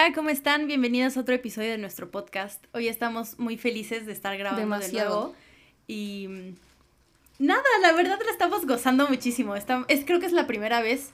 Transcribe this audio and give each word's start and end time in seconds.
Hola, 0.00 0.14
¿cómo 0.14 0.30
están? 0.30 0.68
Bienvenidos 0.68 1.16
a 1.16 1.20
otro 1.20 1.34
episodio 1.34 1.70
de 1.72 1.78
nuestro 1.78 2.08
podcast. 2.08 2.64
Hoy 2.72 2.86
estamos 2.86 3.36
muy 3.40 3.56
felices 3.58 4.06
de 4.06 4.12
estar 4.12 4.36
grabando 4.38 4.60
Demasiado. 4.60 5.10
de 5.10 5.16
nuevo. 5.18 5.34
Y 5.88 6.26
mm, 6.28 7.44
nada, 7.44 7.62
la 7.82 7.92
verdad 7.94 8.16
la 8.24 8.30
estamos 8.30 8.64
gozando 8.64 9.08
muchísimo. 9.08 9.56
Está- 9.56 9.84
es, 9.88 10.04
creo 10.04 10.20
que 10.20 10.26
es 10.26 10.32
la 10.32 10.46
primera 10.46 10.80
vez 10.82 11.10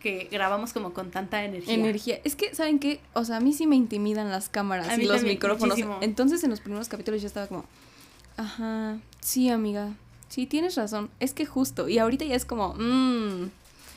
que 0.00 0.28
grabamos 0.30 0.74
como 0.74 0.92
con 0.92 1.10
tanta 1.10 1.44
energía. 1.44 1.72
Energía. 1.72 2.20
Es 2.24 2.36
que, 2.36 2.54
¿saben 2.54 2.78
qué? 2.78 3.00
O 3.14 3.24
sea, 3.24 3.38
a 3.38 3.40
mí 3.40 3.54
sí 3.54 3.66
me 3.66 3.76
intimidan 3.76 4.28
las 4.30 4.50
cámaras 4.50 4.88
A 4.90 4.96
y 5.00 5.06
los 5.06 5.22
micrófonos. 5.22 5.68
muchísimo. 5.78 5.98
Entonces, 6.02 6.44
en 6.44 6.50
los 6.50 6.60
primeros 6.60 6.88
capítulos 6.90 7.22
yo 7.22 7.28
estaba 7.28 7.46
como, 7.46 7.64
ajá, 8.36 8.98
sí, 9.20 9.48
amiga, 9.48 9.94
sí, 10.28 10.44
tienes 10.44 10.74
razón. 10.74 11.08
Es 11.20 11.32
que 11.32 11.46
justo. 11.46 11.88
Y 11.88 11.98
ahorita 11.98 12.26
ya 12.26 12.34
es 12.34 12.44
como, 12.44 12.74
mmm, 12.74 13.48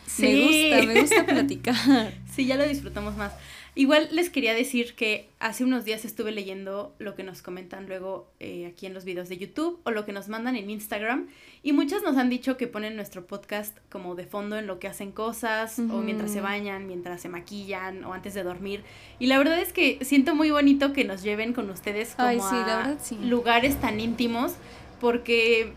Sí. 0.07 0.23
me 0.23 0.41
gusta, 0.79 0.93
me 0.93 1.01
gusta 1.01 1.25
platicar. 1.27 2.13
Sí, 2.39 2.45
ya 2.45 2.55
lo 2.55 2.65
disfrutamos 2.65 3.17
más. 3.17 3.33
Igual 3.75 4.07
les 4.13 4.29
quería 4.29 4.53
decir 4.53 4.95
que 4.95 5.27
hace 5.41 5.65
unos 5.65 5.83
días 5.83 6.05
estuve 6.05 6.31
leyendo 6.31 6.95
lo 6.97 7.13
que 7.13 7.23
nos 7.23 7.41
comentan 7.41 7.89
luego 7.89 8.31
eh, 8.39 8.65
aquí 8.65 8.85
en 8.85 8.93
los 8.93 9.03
videos 9.03 9.27
de 9.27 9.37
YouTube 9.37 9.81
o 9.83 9.91
lo 9.91 10.05
que 10.05 10.13
nos 10.13 10.29
mandan 10.29 10.55
en 10.55 10.69
Instagram 10.69 11.27
y 11.63 11.73
muchas 11.73 12.01
nos 12.01 12.15
han 12.15 12.29
dicho 12.29 12.55
que 12.55 12.67
ponen 12.67 12.95
nuestro 12.95 13.27
podcast 13.27 13.77
como 13.89 14.15
de 14.15 14.25
fondo 14.25 14.57
en 14.57 14.67
lo 14.67 14.79
que 14.79 14.87
hacen 14.87 15.11
cosas 15.11 15.79
o 15.79 15.99
mientras 16.01 16.31
se 16.31 16.39
bañan, 16.39 16.87
mientras 16.87 17.19
se 17.21 17.27
maquillan 17.27 18.05
o 18.05 18.13
antes 18.13 18.33
de 18.35 18.43
dormir. 18.43 18.85
Y 19.19 19.25
la 19.27 19.37
verdad 19.37 19.59
es 19.59 19.73
que 19.73 19.99
siento 20.05 20.33
muy 20.33 20.49
bonito 20.49 20.93
que 20.93 21.03
nos 21.03 21.21
lleven 21.21 21.51
con 21.51 21.69
ustedes 21.69 22.15
como 22.15 22.29
Ay, 22.29 22.39
sí, 22.39 22.55
la 22.55 22.73
a 22.73 22.77
verdad, 22.77 22.99
sí. 23.03 23.17
lugares 23.21 23.75
tan 23.81 23.99
íntimos 23.99 24.53
porque 25.01 25.73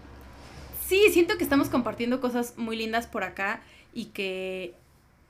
sí, 0.87 1.07
siento 1.11 1.37
que 1.39 1.43
estamos 1.43 1.69
compartiendo 1.69 2.21
cosas 2.21 2.55
muy 2.57 2.77
lindas 2.77 3.09
por 3.09 3.25
acá 3.25 3.63
y 3.93 4.07
que 4.07 4.75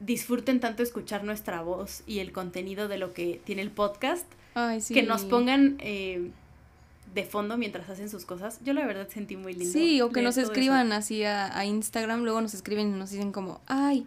disfruten 0.05 0.61
tanto 0.61 0.83
escuchar 0.83 1.25
nuestra 1.25 1.62
voz 1.62 2.03
y 2.06 2.19
el 2.19 2.33
contenido 2.33 2.89
de 2.89 2.98
lo 2.98 3.12
que 3.12 3.41
tiene 3.45 3.62
el 3.62 3.70
podcast, 3.70 4.27
Ay, 4.55 4.81
sí. 4.81 4.95
que 4.95 5.03
nos 5.03 5.25
pongan 5.25 5.77
eh, 5.78 6.31
de 7.14 7.25
fondo 7.25 7.56
mientras 7.56 7.89
hacen 7.89 8.08
sus 8.11 8.25
cosas. 8.25 8.58
Yo 8.64 8.73
la 8.73 8.84
verdad 8.86 9.08
sentí 9.08 9.36
muy 9.36 9.55
lindo. 9.55 9.73
Sí, 9.73 10.00
o 10.00 10.11
que 10.11 10.23
nos 10.23 10.36
eso. 10.36 10.47
escriban 10.47 10.92
así 10.92 11.25
a, 11.25 11.56
a 11.56 11.64
Instagram, 11.64 12.23
luego 12.23 12.41
nos 12.41 12.55
escriben 12.55 12.89
y 12.89 12.98
nos 12.98 13.11
dicen 13.11 13.33
como, 13.33 13.61
ay, 13.67 14.06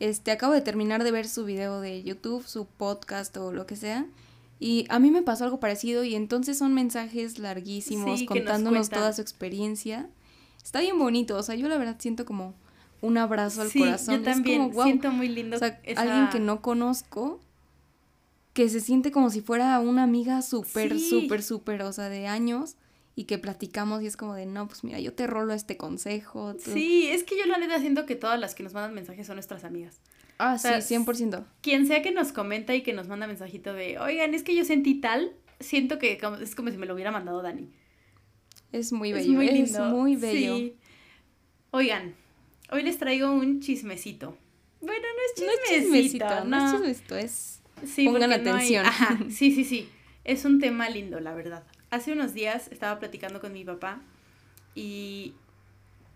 este, 0.00 0.30
acabo 0.30 0.52
de 0.52 0.60
terminar 0.60 1.04
de 1.04 1.10
ver 1.10 1.26
su 1.28 1.44
video 1.44 1.80
de 1.80 2.02
YouTube, 2.02 2.46
su 2.46 2.66
podcast 2.66 3.36
o 3.36 3.52
lo 3.52 3.66
que 3.66 3.76
sea, 3.76 4.06
y 4.60 4.86
a 4.88 4.98
mí 4.98 5.10
me 5.10 5.22
pasó 5.22 5.44
algo 5.44 5.58
parecido 5.60 6.04
y 6.04 6.14
entonces 6.14 6.56
son 6.58 6.74
mensajes 6.74 7.38
larguísimos 7.38 8.20
Sí, 8.20 8.26
contándonos 8.26 8.88
toda 8.88 9.12
su 9.12 9.20
experiencia. 9.20 10.08
Está 10.62 10.80
bien 10.80 10.98
bonito, 10.98 11.36
o 11.36 11.42
sea, 11.42 11.54
yo 11.56 11.68
la 11.68 11.76
verdad 11.76 11.96
siento 11.98 12.24
como 12.24 12.54
un 13.00 13.18
abrazo 13.18 13.62
al 13.62 13.70
Sí, 13.70 13.78
corazón. 13.80 14.16
yo 14.18 14.22
también 14.22 14.60
es 14.62 14.66
como, 14.68 14.74
wow, 14.74 14.84
siento 14.84 15.10
muy 15.10 15.28
lindo 15.28 15.56
o 15.56 15.58
sea, 15.58 15.80
esa- 15.84 16.00
alguien 16.02 16.28
que 16.30 16.40
no 16.40 16.60
conozco 16.62 17.40
que 18.52 18.68
se 18.68 18.80
siente 18.80 19.10
como 19.10 19.30
si 19.30 19.40
fuera 19.40 19.78
una 19.80 20.04
amiga 20.04 20.40
súper, 20.42 20.98
Sí. 20.98 21.10
súper, 21.10 21.42
súper, 21.42 21.82
o 21.82 21.92
sea, 21.92 22.08
de 22.08 22.26
años 22.28 22.76
y 23.16 23.24
que 23.24 23.38
platicamos 23.38 24.02
y 24.02 24.06
es 24.06 24.16
como 24.16 24.34
de, 24.34 24.46
no, 24.46 24.66
pues 24.68 24.84
mira, 24.84 25.00
yo 25.00 25.12
te 25.12 25.26
rolo 25.26 25.52
este 25.54 25.76
consejo. 25.76 26.54
tú-". 26.54 26.72
Sí, 26.72 27.08
es 27.08 27.24
que 27.24 27.36
yo 27.36 27.46
la 27.46 27.58
neta 27.58 27.78
siento 27.80 28.06
que 28.06 28.14
todas 28.14 28.38
las 28.38 28.54
que 28.54 28.62
nos 28.62 28.72
mandan 28.72 28.94
mensajes 28.94 29.26
son 29.26 29.36
nuestras 29.36 29.64
amigas. 29.64 30.00
Ah, 30.38 30.58
sea, 30.58 30.80
sí, 30.80 30.94
100%. 30.94 31.44
Quien 31.62 31.86
sea 31.86 32.02
que 32.02 32.10
nos 32.12 32.32
comenta 32.32 32.74
y 32.74 32.82
que 32.82 32.92
nos 32.92 33.06
manda 33.08 33.26
mensajito 33.26 33.72
de, 33.72 33.98
oigan, 33.98 34.34
es 34.34 34.42
que 34.42 34.54
yo 34.54 34.64
sentí 34.64 34.94
tal, 35.00 35.32
siento 35.60 35.98
que 35.98 36.18
es 36.40 36.54
como 36.54 36.70
si 36.70 36.76
me 36.76 36.86
lo 36.86 36.94
hubiera 36.94 37.10
mandado 37.12 37.40
Dani. 37.42 37.70
Es 38.72 38.92
muy 38.92 39.10
Es 39.10 39.16
bello, 39.26 39.32
muy 39.32 39.48
es 39.48 39.52
lindo. 39.72 39.84
muy 39.86 40.16
bello. 40.16 40.56
Sí. 40.56 40.76
Oigan, 41.70 42.14
hoy 42.70 42.82
les 42.82 42.98
traigo 42.98 43.32
un 43.32 43.60
chismecito. 43.60 44.36
Bueno, 44.80 45.02
no 45.02 45.42
es 45.42 45.46
No 45.46 45.52
es 45.52 45.68
chismecito, 45.68 46.24
chismecito, 46.26 46.44
no 46.44 46.56
es 46.66 46.72
chismecito, 46.72 47.16
es... 47.16 47.60
Sí, 47.86 48.04
Pongan 48.06 48.30
no 48.30 48.34
hay- 48.34 48.40
atención. 48.40 48.86
Ajá, 48.86 49.18
sí, 49.30 49.50
sí, 49.52 49.64
sí. 49.64 49.88
Es 50.24 50.44
un 50.44 50.58
tema 50.60 50.88
lindo, 50.88 51.20
la 51.20 51.34
verdad. 51.34 51.64
Hace 51.90 52.12
unos 52.12 52.32
días 52.34 52.68
estaba 52.72 52.98
platicando 52.98 53.40
con 53.40 53.52
mi 53.52 53.64
papá 53.64 54.00
y 54.74 55.34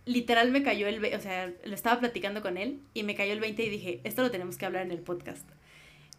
literal 0.07 0.51
me 0.51 0.63
cayó 0.63 0.87
el... 0.89 1.05
O 1.15 1.21
sea, 1.21 1.53
lo 1.65 1.75
estaba 1.75 2.01
platicando 2.01 2.43
con 2.43 2.57
él 2.57 2.81
y 2.95 3.03
me 3.03 3.15
cayó 3.15 3.33
el 3.33 3.41
20 3.41 3.65
y 3.65 3.69
dije, 3.69 4.01
esto 4.05 4.23
lo 4.23 4.31
tenemos 4.31 4.57
que 4.57 4.67
hablar 4.67 4.85
en 4.85 4.93
el 4.93 4.99
podcast. 5.01 5.47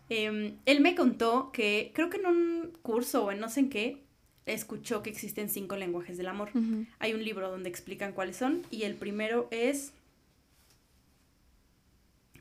Em, 0.10 0.56
él 0.66 0.82
me 0.82 0.96
contó 0.96 1.52
que 1.52 1.92
creo 1.94 2.10
que 2.10 2.18
en 2.18 2.26
un 2.26 2.72
curso 2.82 3.26
o 3.26 3.32
en 3.32 3.40
no 3.40 3.50
sé 3.50 3.62
en 3.62 3.70
qué, 3.70 4.04
escuchó 4.46 5.04
que 5.04 5.10
existen 5.12 5.50
cinco 5.50 5.76
lenguajes 5.76 6.18
del 6.18 6.28
amor. 6.28 6.50
Hay 6.98 7.14
un 7.14 7.24
libro 7.24 7.50
donde 7.52 7.70
explican 7.70 8.14
cuáles 8.14 8.36
son 8.38 8.64
y 8.72 8.84
el 8.84 8.96
primero 8.96 9.48
es 9.52 9.94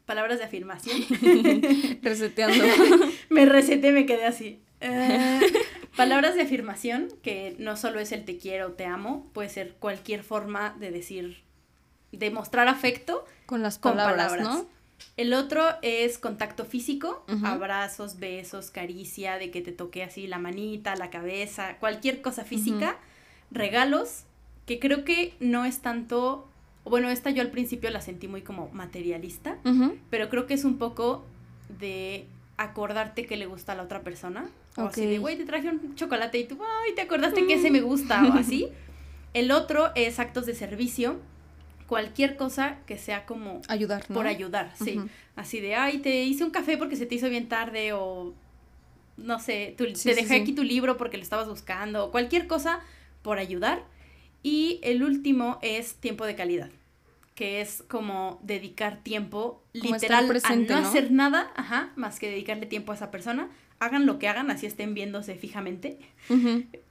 palabras 0.08 0.38
de 0.38 0.46
afirmación. 0.46 1.02
Reseteando. 2.02 2.64
me 3.28 3.44
receté, 3.44 3.92
me 3.92 4.06
quedé 4.06 4.24
así. 4.24 4.58
Eh, 4.80 5.41
palabras 5.96 6.34
de 6.34 6.41
afirmación, 6.41 7.08
que 7.22 7.54
no 7.58 7.76
solo 7.76 8.00
es 8.00 8.10
el 8.12 8.24
te 8.24 8.38
quiero, 8.38 8.72
te 8.72 8.86
amo, 8.86 9.28
puede 9.34 9.50
ser 9.50 9.74
cualquier 9.74 10.22
forma 10.22 10.74
de 10.80 10.91
decir, 10.91 11.42
de 12.10 12.30
mostrar 12.30 12.68
afecto 12.68 13.26
Con 13.44 13.62
las 13.62 13.76
con 13.78 13.97
palabras. 13.97 14.41
¿no? 14.41 14.66
El 15.18 15.34
otro 15.34 15.62
es 15.82 16.16
contacto 16.16 16.64
físico, 16.64 17.26
abrazos, 17.44 18.18
besos, 18.18 18.70
caricia, 18.70 19.36
de 19.36 19.50
que 19.50 19.60
te 19.60 19.72
toque 19.72 20.02
así 20.02 20.26
la 20.26 20.38
manita, 20.38 20.97
la 20.97 21.10
cabeza, 21.10 21.76
cualquier 21.80 22.22
cosa 22.22 22.44
física. 22.44 22.97
Regalos, 23.50 24.22
que 24.64 24.78
creo 24.78 25.04
que 25.04 25.34
no 25.38 25.66
es 25.66 25.80
tanto, 25.80 26.48
bueno, 26.88 27.09
esta 27.10 27.31
yo 27.31 27.43
al 27.43 27.50
principio 27.50 27.91
la 27.91 28.00
sentí 28.00 28.28
muy 28.28 28.43
como 28.43 28.69
materialista, 28.71 29.59
pero 30.10 30.28
creo 30.28 30.47
que 30.47 30.54
es 30.54 30.65
un 30.65 30.78
poco 30.78 31.25
de 31.81 32.26
acordarte 32.56 33.26
que 33.26 33.37
le 33.37 33.47
gusta 33.47 33.72
a 33.72 33.75
la 33.76 33.82
otra 33.82 34.03
persona. 34.03 34.49
O 34.76 34.82
así 34.82 35.06
de, 35.06 35.19
güey, 35.19 35.37
te 35.37 35.44
traje 35.44 35.69
un 35.69 35.94
chocolate 35.94 36.38
y 36.38 36.44
tú, 36.44 36.59
ay, 36.84 36.94
te 36.94 37.03
acordaste 37.03 37.47
que 37.47 37.54
ese 37.54 37.71
me 37.71 37.81
gusta, 37.81 38.22
o 38.25 38.32
así. 38.34 38.69
El 39.34 39.50
otro 39.50 39.91
es 39.94 40.19
actos 40.19 40.47
de 40.47 40.54
servicio, 40.54 41.21
cualquier 41.87 42.37
cosa 42.37 42.78
que 42.87 42.97
sea 42.98 43.27
como 43.27 43.60
Ayudar, 43.69 44.04
¿no? 44.09 44.15
por 44.15 44.27
ayudar, 44.27 44.72
sí. 44.82 45.00
Así 45.37 45.60
de, 45.60 45.75
ay, 45.75 45.98
te 45.98 46.22
hice 46.25 46.44
un 46.44 46.50
café 46.50 46.77
porque 46.77 46.97
se 46.97 47.06
te 47.06 47.15
hizo 47.15 47.28
bien 47.28 47.48
tarde 47.48 47.93
o 47.93 48.34
no 49.16 49.38
sé, 49.41 49.75
Sí, 49.78 49.84
te 49.87 49.94
sí, 49.97 50.09
dejé 50.10 50.34
sí. 50.37 50.41
aquí 50.41 50.53
tu 50.53 50.62
libro 50.62 50.97
porque 50.97 51.16
lo 51.16 51.22
estabas 51.22 51.48
buscando, 51.48 52.04
o 52.06 52.10
cualquier 52.10 52.47
cosa 52.47 52.81
por 53.22 53.38
ayudar. 53.38 53.84
Y 54.43 54.78
el 54.82 55.03
último 55.03 55.59
es 55.62 55.94
tiempo 55.94 56.25
de 56.25 56.37
calidad, 56.37 56.71
que 57.38 57.60
es 57.60 57.84
como 57.88 58.41
dedicar 58.43 58.97
tiempo 59.04 59.62
Como 59.81 59.94
literal 59.94 60.26
presente, 60.26 60.72
a 60.72 60.76
no, 60.78 60.82
¿no? 60.82 60.88
hacer 60.88 61.12
nada, 61.12 61.53
ajá, 61.54 61.93
más 61.94 62.19
que 62.19 62.28
dedicarle 62.28 62.66
tiempo 62.66 62.91
a 62.91 62.97
esa 62.97 63.12
persona. 63.12 63.49
Hagan 63.78 64.06
lo 64.06 64.19
que 64.19 64.26
hagan, 64.26 64.50
así 64.50 64.66
estén 64.66 64.93
viéndose 64.93 65.37
fijamente, 65.37 66.00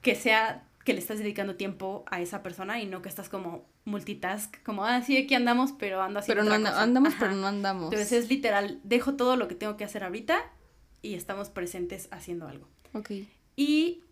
que 0.00 0.14
sea 0.14 0.64
que 0.86 0.94
le 0.94 1.00
estás 1.00 1.18
dedicando 1.18 1.56
tiempo 1.56 2.06
a 2.10 2.22
esa 2.22 2.42
persona 2.42 2.80
y 2.80 2.86
no 2.86 3.02
que 3.02 3.10
estás 3.10 3.28
como 3.28 3.66
multitask, 3.84 4.62
como, 4.62 4.86
ah, 4.86 5.02
sí, 5.02 5.18
aquí 5.18 5.34
andamos, 5.34 5.72
pero 5.78 6.00
ando 6.00 6.20
haciendo 6.20 6.40
Pero 6.44 6.44
no 6.44 6.56
otra 6.56 6.56
anda- 6.56 6.70
cosa". 6.70 6.82
andamos, 6.82 7.12
Ajá. 7.12 7.20
pero 7.26 7.34
no 7.34 7.46
andamos. 7.46 7.92
Entonces 7.92 8.12
es 8.24 8.30
literal, 8.30 8.80
dejo 8.84 9.16
todo 9.16 9.36
lo 9.36 9.48
que 9.48 9.54
tengo 9.54 9.76
que 9.76 9.84
hacer 9.84 10.02
ahorita 10.02 10.40
y 11.02 11.12
estamos 11.12 11.50
presentes 11.50 12.08
haciendo 12.10 12.48
algo. 12.48 12.66
Ok. 12.94 13.10
Y 13.54 14.02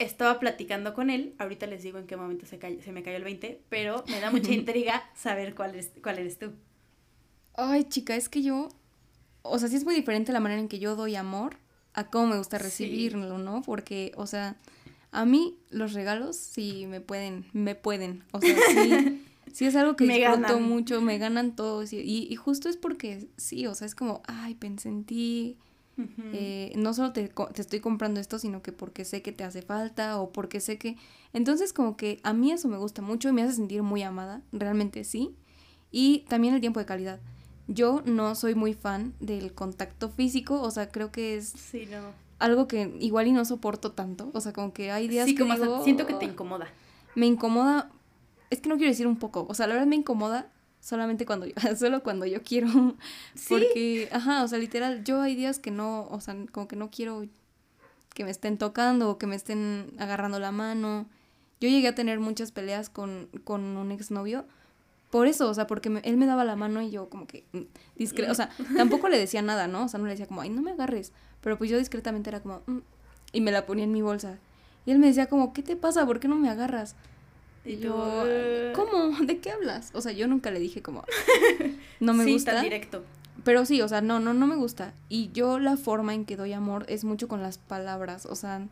estaba 0.00 0.40
platicando 0.40 0.94
con 0.94 1.10
él, 1.10 1.34
ahorita 1.38 1.66
les 1.66 1.82
digo 1.84 1.98
en 1.98 2.06
qué 2.08 2.16
momento 2.16 2.46
se, 2.46 2.58
cayó- 2.58 2.82
se 2.82 2.92
me 2.92 3.02
cayó 3.04 3.16
el 3.18 3.24
20, 3.24 3.62
pero 3.68 4.04
me 4.08 4.20
da 4.20 4.30
mucha 4.30 4.52
intriga 4.60 5.04
saber 5.14 5.54
cuál, 5.54 5.74
es, 5.76 5.92
cuál 6.02 6.18
eres 6.18 6.38
tú. 6.38 6.52
Ay, 7.54 7.84
chica, 7.84 8.16
es 8.16 8.28
que 8.28 8.42
yo, 8.42 8.68
o 9.42 9.58
sea, 9.58 9.68
sí 9.68 9.76
es 9.76 9.84
muy 9.84 9.94
diferente 9.94 10.32
la 10.32 10.40
manera 10.40 10.60
en 10.60 10.68
que 10.68 10.78
yo 10.78 10.96
doy 10.96 11.16
amor 11.16 11.56
a 11.94 12.10
cómo 12.10 12.28
me 12.28 12.38
gusta 12.38 12.58
Sí. 12.58 12.64
recibirlo, 12.64 13.38
¿no? 13.38 13.62
Porque, 13.62 14.12
o 14.16 14.26
sea, 14.26 14.56
a 15.12 15.24
mí 15.24 15.58
los 15.70 15.92
regalos 15.92 16.36
sí 16.36 16.86
me 16.86 17.00
pueden, 17.00 17.46
me 17.52 17.74
pueden, 17.74 18.24
o 18.32 18.40
sea, 18.40 18.60
sí, 18.60 18.90
sí 19.52 19.66
es 19.66 19.76
algo 19.76 19.96
que 19.96 20.06
Me 20.06 20.14
disfruto 20.18 20.54
ganan. 20.54 20.62
mucho, 20.62 21.00
me 21.00 21.18
ganan 21.18 21.56
todos 21.56 21.92
y, 21.92 21.98
y, 22.00 22.28
y 22.30 22.36
justo 22.36 22.68
es 22.68 22.76
porque, 22.76 23.28
sí, 23.36 23.66
o 23.66 23.74
sea, 23.74 23.86
es 23.86 23.94
como, 23.94 24.22
ay, 24.28 24.54
pensé 24.54 24.88
en 24.88 25.04
ti, 25.04 25.58
Eh, 26.32 26.72
no 26.76 26.94
solo 26.94 27.12
te, 27.12 27.28
te 27.28 27.60
estoy 27.62 27.80
comprando 27.80 28.20
esto, 28.20 28.38
sino 28.38 28.62
que 28.62 28.72
porque 28.72 29.04
sé 29.04 29.22
que 29.22 29.32
te 29.32 29.44
hace 29.44 29.62
falta 29.62 30.20
o 30.20 30.30
porque 30.32 30.60
sé 30.60 30.78
que... 30.78 30.96
Entonces 31.32 31.72
como 31.72 31.96
que 31.96 32.20
a 32.22 32.32
mí 32.32 32.52
eso 32.52 32.68
me 32.68 32.76
gusta 32.76 33.02
mucho 33.02 33.28
y 33.28 33.32
me 33.32 33.42
hace 33.42 33.54
sentir 33.54 33.82
muy 33.82 34.02
amada, 34.02 34.42
realmente 34.52 35.04
sí. 35.04 35.34
Y 35.90 36.20
también 36.28 36.54
el 36.54 36.60
tiempo 36.60 36.80
de 36.80 36.86
calidad. 36.86 37.20
Yo 37.68 38.02
no 38.04 38.34
soy 38.34 38.54
muy 38.54 38.74
fan 38.74 39.14
del 39.20 39.52
contacto 39.52 40.08
físico, 40.10 40.60
o 40.60 40.70
sea, 40.70 40.88
creo 40.90 41.12
que 41.12 41.36
es 41.36 41.48
Sí, 41.50 41.86
no. 41.90 41.98
algo 42.38 42.66
que 42.66 42.96
igual 43.00 43.26
y 43.28 43.32
no 43.32 43.44
soporto 43.44 43.92
tanto, 43.92 44.30
o 44.34 44.40
sea, 44.40 44.52
como 44.52 44.72
que 44.72 44.90
hay 44.90 45.06
días 45.08 45.26
Sí, 45.26 45.34
que 45.34 45.42
como 45.42 45.54
digo, 45.54 45.84
siento 45.84 46.06
que 46.06 46.14
te 46.14 46.24
incomoda. 46.24 46.66
me 47.14 47.26
incomoda, 47.26 47.90
es 48.50 48.60
que 48.60 48.68
no 48.68 48.76
quiero 48.76 48.90
decir 48.90 49.06
un 49.06 49.16
poco, 49.18 49.46
o 49.48 49.54
sea, 49.54 49.66
la 49.68 49.74
verdad 49.74 49.86
me 49.88 49.96
incomoda 49.96 50.50
solamente 50.80 51.26
cuando 51.26 51.46
yo, 51.46 51.54
solo 51.76 52.02
cuando 52.02 52.26
yo 52.26 52.42
quiero, 52.42 52.96
Sí. 53.34 53.46
porque, 53.48 54.08
ajá, 54.12 54.42
o 54.44 54.48
sea, 54.48 54.58
literal, 54.58 55.04
yo 55.04 55.20
hay 55.20 55.34
días 55.36 55.58
que 55.58 55.70
no, 55.70 56.06
o 56.10 56.20
sea, 56.20 56.34
como 56.52 56.66
que 56.68 56.76
no 56.76 56.90
quiero 56.90 57.26
que 58.14 58.24
me 58.24 58.30
estén 58.30 58.58
tocando 58.58 59.10
o 59.10 59.18
que 59.18 59.26
me 59.26 59.36
estén 59.36 59.92
agarrando 59.98 60.38
la 60.40 60.50
mano. 60.52 61.06
Yo 61.60 61.68
llegué 61.68 61.88
a 61.88 61.94
tener 61.94 62.18
muchas 62.20 62.50
peleas 62.52 62.88
con, 62.90 63.28
con 63.44 63.62
un 63.76 63.92
exnovio 63.92 64.44
Por 65.10 65.26
eso, 65.26 65.48
o 65.50 65.54
sea, 65.54 65.66
porque 65.66 65.90
me- 65.90 66.00
él 66.04 66.16
me 66.16 66.24
daba 66.26 66.44
la 66.44 66.54
mano 66.56 66.80
y 66.82 66.90
yo 66.90 67.08
como 67.10 67.26
que 67.26 67.44
mm, 67.52 67.62
discre- 67.98 68.30
o 68.30 68.34
sea, 68.34 68.48
tampoco 68.76 69.08
le 69.08 69.18
decía 69.18 69.42
nada, 69.42 69.66
¿no? 69.68 69.84
O 69.84 69.88
sea, 69.88 69.98
no 69.98 70.06
le 70.06 70.12
decía 70.12 70.26
como, 70.26 70.40
ay, 70.40 70.50
no 70.50 70.62
me 70.62 70.70
agarres. 70.70 71.12
Pero 71.40 71.58
pues 71.58 71.68
yo 71.70 71.78
discretamente 71.78 72.30
era 72.30 72.40
como, 72.40 72.62
"Mm", 72.66 72.78
y 73.32 73.40
me 73.40 73.50
la 73.52 73.66
ponía 73.66 73.84
en 73.84 73.92
mi 73.92 74.02
bolsa. 74.02 74.38
Y 74.86 74.92
él 74.92 74.98
me 75.00 75.08
decía 75.08 75.26
como, 75.28 75.52
¿qué 75.52 75.62
te 75.62 75.74
pasa? 75.76 76.06
¿Por 76.06 76.20
qué 76.20 76.28
no 76.28 76.36
me 76.36 76.48
agarras? 76.48 76.94
Y 77.64 77.72
Y 77.74 77.78
yo, 77.80 78.24
"Eh". 78.26 78.72
¿cómo? 78.74 79.10
¿De 79.26 79.38
qué 79.38 79.50
hablas? 79.50 79.90
O 79.94 80.00
sea, 80.00 80.12
yo 80.12 80.26
nunca 80.28 80.50
le 80.50 80.60
dije 80.60 80.82
como, 80.82 81.04
no 82.00 82.14
me 82.14 82.24
sí, 82.24 82.32
gusta. 82.32 82.54
tan 82.54 82.64
directo. 82.64 83.04
Pero 83.44 83.64
sí, 83.64 83.80
o 83.80 83.88
sea, 83.88 84.00
no, 84.02 84.20
no, 84.20 84.34
no 84.34 84.46
me 84.46 84.56
gusta. 84.56 84.92
Y 85.08 85.30
yo 85.32 85.58
la 85.58 85.76
forma 85.76 86.14
en 86.14 86.24
que 86.26 86.36
doy 86.36 86.52
amor 86.52 86.84
es 86.88 87.04
mucho 87.04 87.26
con 87.28 87.42
las 87.42 87.58
palabras. 87.58 88.26
O 88.26 88.34
sea, 88.34 88.66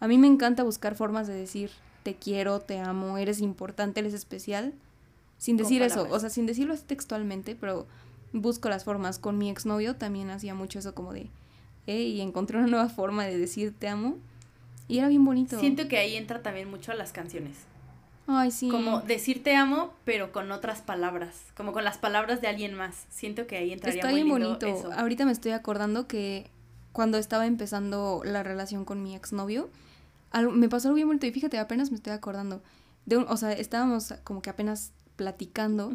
a 0.00 0.08
mí 0.08 0.18
me 0.18 0.26
encanta 0.26 0.62
buscar 0.62 0.94
formas 0.94 1.26
de 1.26 1.34
decir 1.34 1.70
te 2.02 2.14
quiero, 2.16 2.60
te 2.60 2.78
amo, 2.80 3.16
eres 3.16 3.40
importante, 3.40 4.00
eres 4.00 4.12
especial. 4.12 4.74
Sin 5.38 5.56
decir 5.56 5.82
eso, 5.82 6.06
o 6.10 6.18
sea, 6.20 6.30
sin 6.30 6.46
decirlo 6.46 6.74
así 6.74 6.84
textualmente, 6.84 7.56
pero 7.56 7.86
busco 8.32 8.68
las 8.68 8.84
formas. 8.84 9.18
Con 9.18 9.38
mi 9.38 9.50
exnovio 9.50 9.96
también 9.96 10.30
hacía 10.30 10.54
mucho 10.54 10.78
eso 10.78 10.94
como 10.94 11.12
de, 11.12 11.30
hey, 11.86 12.20
encontré 12.20 12.58
una 12.58 12.66
nueva 12.66 12.88
forma 12.88 13.24
de 13.24 13.38
decir 13.38 13.74
te 13.78 13.88
amo. 13.88 14.18
Y 14.88 14.98
era 14.98 15.08
bien 15.08 15.24
bonito. 15.24 15.58
Siento 15.58 15.88
que 15.88 15.96
ahí 15.98 16.16
entra 16.16 16.42
también 16.42 16.68
mucho 16.70 16.92
a 16.92 16.94
las 16.94 17.12
canciones. 17.12 17.56
Ay, 18.26 18.50
sí. 18.50 18.68
Como 18.68 19.00
decir 19.00 19.42
te 19.42 19.56
amo, 19.56 19.92
pero 20.04 20.32
con 20.32 20.50
otras 20.52 20.80
palabras. 20.80 21.34
Como 21.56 21.72
con 21.72 21.84
las 21.84 21.98
palabras 21.98 22.40
de 22.40 22.48
alguien 22.48 22.74
más. 22.74 23.04
Siento 23.10 23.46
que 23.46 23.56
ahí 23.56 23.72
entraría 23.72 24.00
Está 24.00 24.10
muy 24.10 24.22
bien 24.22 24.28
lindo 24.38 24.48
bonito. 24.58 24.66
eso. 24.66 24.92
Ahorita 24.92 25.24
me 25.24 25.32
estoy 25.32 25.52
acordando 25.52 26.06
que 26.06 26.48
cuando 26.92 27.18
estaba 27.18 27.46
empezando 27.46 28.22
la 28.24 28.42
relación 28.42 28.84
con 28.84 29.02
mi 29.02 29.14
exnovio, 29.16 29.70
algo- 30.30 30.52
me 30.52 30.68
pasó 30.68 30.88
algo 30.88 30.96
bien 30.96 31.08
bonito 31.08 31.26
y 31.26 31.32
fíjate, 31.32 31.58
apenas 31.58 31.90
me 31.90 31.96
estoy 31.96 32.12
acordando. 32.12 32.62
De 33.06 33.16
un- 33.16 33.26
o 33.28 33.36
sea, 33.36 33.52
estábamos 33.52 34.14
como 34.24 34.40
que 34.40 34.50
apenas 34.50 34.92
platicando 35.16 35.92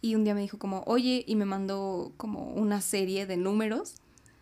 y 0.00 0.14
un 0.14 0.24
día 0.24 0.34
me 0.34 0.40
dijo 0.40 0.58
como, 0.58 0.82
oye, 0.86 1.24
y 1.26 1.36
me 1.36 1.44
mandó 1.44 2.12
como 2.16 2.52
una 2.54 2.80
serie 2.80 3.26
de 3.26 3.36
números. 3.36 3.96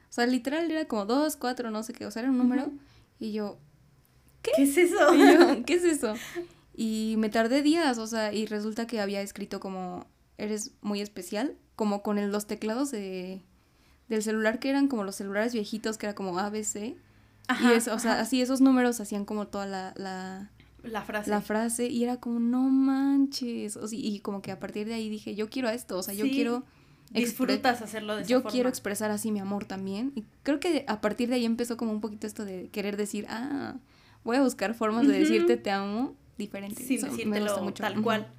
O 0.09 0.13
sea, 0.13 0.27
literal 0.27 0.71
era 0.71 0.85
como 0.87 1.05
dos, 1.05 1.37
cuatro, 1.37 1.71
no 1.73 1.83
sé 1.83 1.93
qué, 1.93 2.07
o 2.07 2.11
sea, 2.11 2.23
era 2.23 2.31
un 2.31 2.39
número. 2.39 2.71
Y 3.19 3.33
yo, 3.33 3.59
¿Qué 4.43 4.53
es 4.63 4.77
eso? 4.79 5.15
y 5.15 5.19
yo, 5.19 5.27
¿qué 5.67 5.75
es 5.75 5.85
eso? 5.85 6.15
Y 6.81 7.17
me 7.19 7.29
tardé 7.29 7.61
días, 7.63 7.99
o 7.99 8.07
sea, 8.07 8.33
y 8.33 8.47
resulta 8.47 8.87
que 8.87 9.01
había 9.01 9.21
escrito 9.21 9.59
como, 9.59 10.07
eres 10.37 10.71
muy 10.81 11.01
especial, 11.01 11.57
como 11.75 12.05
con 12.05 12.19
el- 12.19 12.31
los 12.31 12.47
teclados 12.47 12.93
de, 12.93 13.43
del 14.09 14.23
celular 14.23 14.61
que 14.61 14.71
eran 14.71 14.87
como 14.87 15.03
los 15.03 15.17
celulares 15.17 15.53
viejitos, 15.55 15.99
que 15.99 16.07
era 16.07 16.15
como 16.15 16.39
ABC. 16.39 16.95
Ajá, 17.49 17.73
y 17.73 17.77
eso, 17.77 17.93
o 17.95 17.99
sea, 17.99 18.13
ajá. 18.13 18.21
así 18.21 18.41
esos 18.43 18.61
números 18.61 19.01
hacían 19.01 19.25
como 19.25 19.49
toda 19.49 19.67
la, 19.67 19.93
la, 19.97 20.53
La 20.85 21.03
frase. 21.03 21.29
la 21.31 21.41
frase 21.41 21.87
y 21.89 22.05
era 22.05 22.19
como, 22.19 22.39
no 22.39 22.63
manches. 22.71 23.77
O 23.77 23.89
sí, 23.89 23.99
y 24.01 24.21
como 24.21 24.41
que 24.41 24.53
a 24.53 24.61
partir 24.61 24.87
de 24.87 24.95
ahí 24.95 25.09
dije, 25.09 25.35
yo 25.35 25.51
quiero 25.51 25.69
esto, 25.71 25.99
o 25.99 26.03
sea, 26.05 26.15
yo 26.15 26.27
quiero... 26.27 26.65
Disfrutas 27.11 27.81
hacerlo 27.83 28.15
de 28.17 28.23
esa 28.23 28.29
yo 28.31 28.39
forma. 28.41 28.51
quiero 28.53 28.69
expresar 28.69 29.11
así 29.11 29.33
mi 29.33 29.41
amor 29.41 29.65
también. 29.65 30.13
Y 30.15 30.25
creo 30.43 30.61
que 30.61 30.85
a 30.87 31.01
partir 31.01 31.29
de 31.31 31.37
ahí 31.37 31.45
empezó 31.47 31.77
como 31.79 31.91
un 31.91 32.01
poquito 32.03 32.27
esto 32.27 32.45
de 32.45 32.69
querer 32.69 32.97
decir, 32.99 33.25
ah, 33.31 33.77
voy 34.25 34.37
a 34.37 34.43
buscar 34.43 34.75
formas 34.75 35.09
de 35.09 35.19
decirte 35.19 35.57
te 35.57 35.71
amo 35.71 36.15
diferentes. 36.39 36.87
Sin 36.87 36.97
Eso 36.99 37.07
me 37.07 37.13
decírtelo 37.13 37.45
gusta 37.47 37.63
mucho. 37.63 37.83
tal 37.83 38.03
cual. 38.03 38.33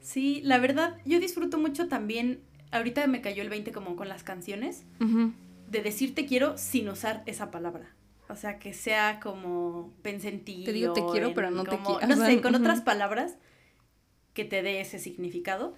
Sí, 0.00 0.40
la 0.44 0.58
verdad, 0.58 0.96
yo 1.04 1.20
disfruto 1.20 1.58
mucho 1.58 1.88
también. 1.88 2.40
Ahorita 2.70 3.06
me 3.06 3.20
cayó 3.20 3.42
el 3.42 3.50
20 3.50 3.72
como 3.72 3.96
con 3.96 4.08
las 4.08 4.22
canciones. 4.22 4.84
Ujú. 5.00 5.32
De 5.68 5.82
decir 5.82 6.14
te 6.14 6.24
quiero 6.26 6.56
sin 6.56 6.88
usar 6.88 7.22
esa 7.26 7.50
palabra. 7.50 7.94
O 8.28 8.36
sea, 8.36 8.58
que 8.58 8.72
sea 8.72 9.18
como 9.20 9.92
pensé 10.02 10.28
en 10.28 10.44
ti. 10.44 10.62
Te 10.64 10.72
digo 10.72 10.92
te 10.92 11.04
quiero, 11.10 11.28
en 11.28 11.34
pero 11.34 11.50
no 11.50 11.64
te 11.64 11.76
quiero. 11.78 12.06
No 12.06 12.24
sé, 12.24 12.40
con 12.40 12.54
otras 12.54 12.80
palabras 12.80 13.36
que 14.34 14.44
te 14.44 14.62
dé 14.62 14.80
ese 14.80 14.98
significado. 14.98 15.74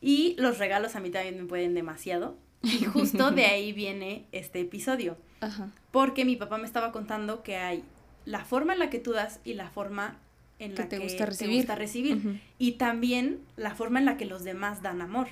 Y 0.00 0.36
los 0.38 0.58
regalos 0.58 0.94
a 0.94 1.00
mí 1.00 1.10
también 1.10 1.36
me 1.36 1.44
pueden 1.44 1.74
demasiado. 1.74 2.38
Y 2.62 2.84
justo 2.92 3.32
de 3.32 3.46
ahí 3.46 3.72
viene 3.72 4.26
este 4.32 4.60
episodio. 4.60 5.16
Ajá. 5.40 5.72
Porque 5.90 6.24
mi 6.24 6.36
papá 6.36 6.58
me 6.58 6.66
estaba 6.66 6.92
contando 6.92 7.42
que 7.42 7.56
hay 7.56 7.84
la 8.24 8.44
forma 8.44 8.72
en 8.74 8.78
la 8.78 8.90
que 8.90 8.98
tú 8.98 9.12
das 9.12 9.40
y 9.44 9.54
la 9.54 9.70
forma 9.70 10.18
en 10.58 10.72
Que 10.72 10.82
la 10.82 10.88
te 10.88 10.96
que 10.98 11.02
gusta 11.04 11.26
recibir. 11.26 11.56
gusta 11.56 11.74
recibir. 11.76 12.16
Ujú. 12.16 12.36
Y 12.58 12.72
también 12.72 13.38
la 13.56 13.74
forma 13.74 13.98
en 13.98 14.04
la 14.06 14.16
que 14.16 14.24
los 14.26 14.44
demás 14.44 14.82
dan 14.82 15.00
amor. 15.02 15.28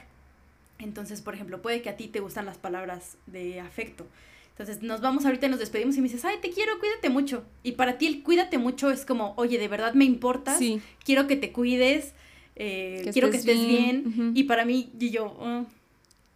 Entonces, 0.78 1.20
por 1.22 1.34
ejemplo, 1.34 1.62
puede 1.62 1.82
que 1.82 1.88
a 1.88 1.96
ti 1.96 2.06
te 2.08 2.20
gustan 2.20 2.46
las 2.46 2.58
palabras 2.58 3.16
de 3.26 3.60
afecto. 3.60 4.06
Entonces, 4.50 4.82
nos 4.82 5.00
vamos 5.00 5.24
ahorita 5.26 5.46
y 5.46 5.50
nos 5.50 5.58
despedimos 5.58 5.96
y 5.96 6.00
me 6.00 6.08
dices, 6.08 6.24
ay, 6.24 6.36
te 6.40 6.50
quiero, 6.50 6.78
cuídate 6.78 7.10
mucho. 7.10 7.44
Y 7.62 7.72
para 7.72 7.98
ti 7.98 8.06
el 8.06 8.22
cuídate 8.22 8.56
mucho 8.58 8.90
es 8.90 9.04
como, 9.04 9.34
oye, 9.36 9.58
de 9.58 9.68
verdad 9.68 9.94
me 9.94 10.04
importas, 10.04 10.58
Sí. 10.58 10.80
quiero 11.04 11.26
que 11.26 11.36
te 11.36 11.52
cuides, 11.52 12.12
eh, 12.56 13.02
Que 13.04 13.10
quiero 13.10 13.30
que 13.30 13.36
estés 13.36 13.54
estés 13.56 13.68
bien. 13.68 14.02
bien. 14.04 14.28
Ujú. 14.28 14.32
Y 14.38 14.44
para 14.44 14.64
mí, 14.64 14.90
y 14.98 15.10
yo, 15.10 15.36
"Ah, 15.42 15.64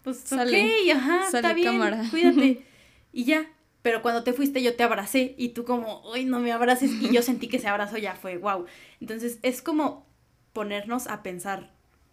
pues 0.05 0.19
Sale. 0.19 0.65
ok, 0.65 0.91
ajá, 0.97 1.25
está 1.27 1.43
Sale 1.43 1.55
bien, 1.55 1.73
cámara. 1.73 2.05
cuídate. 2.11 2.61
y 3.13 3.25
ya. 3.25 3.47
Pero 3.83 4.03
cuando 4.03 4.23
te 4.25 4.33
fuiste 4.33 4.63
yo 4.63 4.75
te 4.77 4.83
abracé 4.83 5.35
y 5.39 5.51
tú 5.51 5.65
como, 5.65 6.03
uy, 6.11 6.25
no 6.25 6.39
me 6.41 6.53
abraces. 6.53 6.91
Y 7.01 7.13
yo 7.13 7.23
sentí 7.23 7.49
que 7.49 7.57
ese 7.57 7.69
abrazo 7.69 7.97
ya 7.99 8.15
fue, 8.15 8.37
wow. 8.37 8.67
Entonces 9.01 9.39
es 9.43 9.63
como 9.63 10.07
ponernos 10.53 11.07
a 11.07 11.23
pensar 11.23 11.71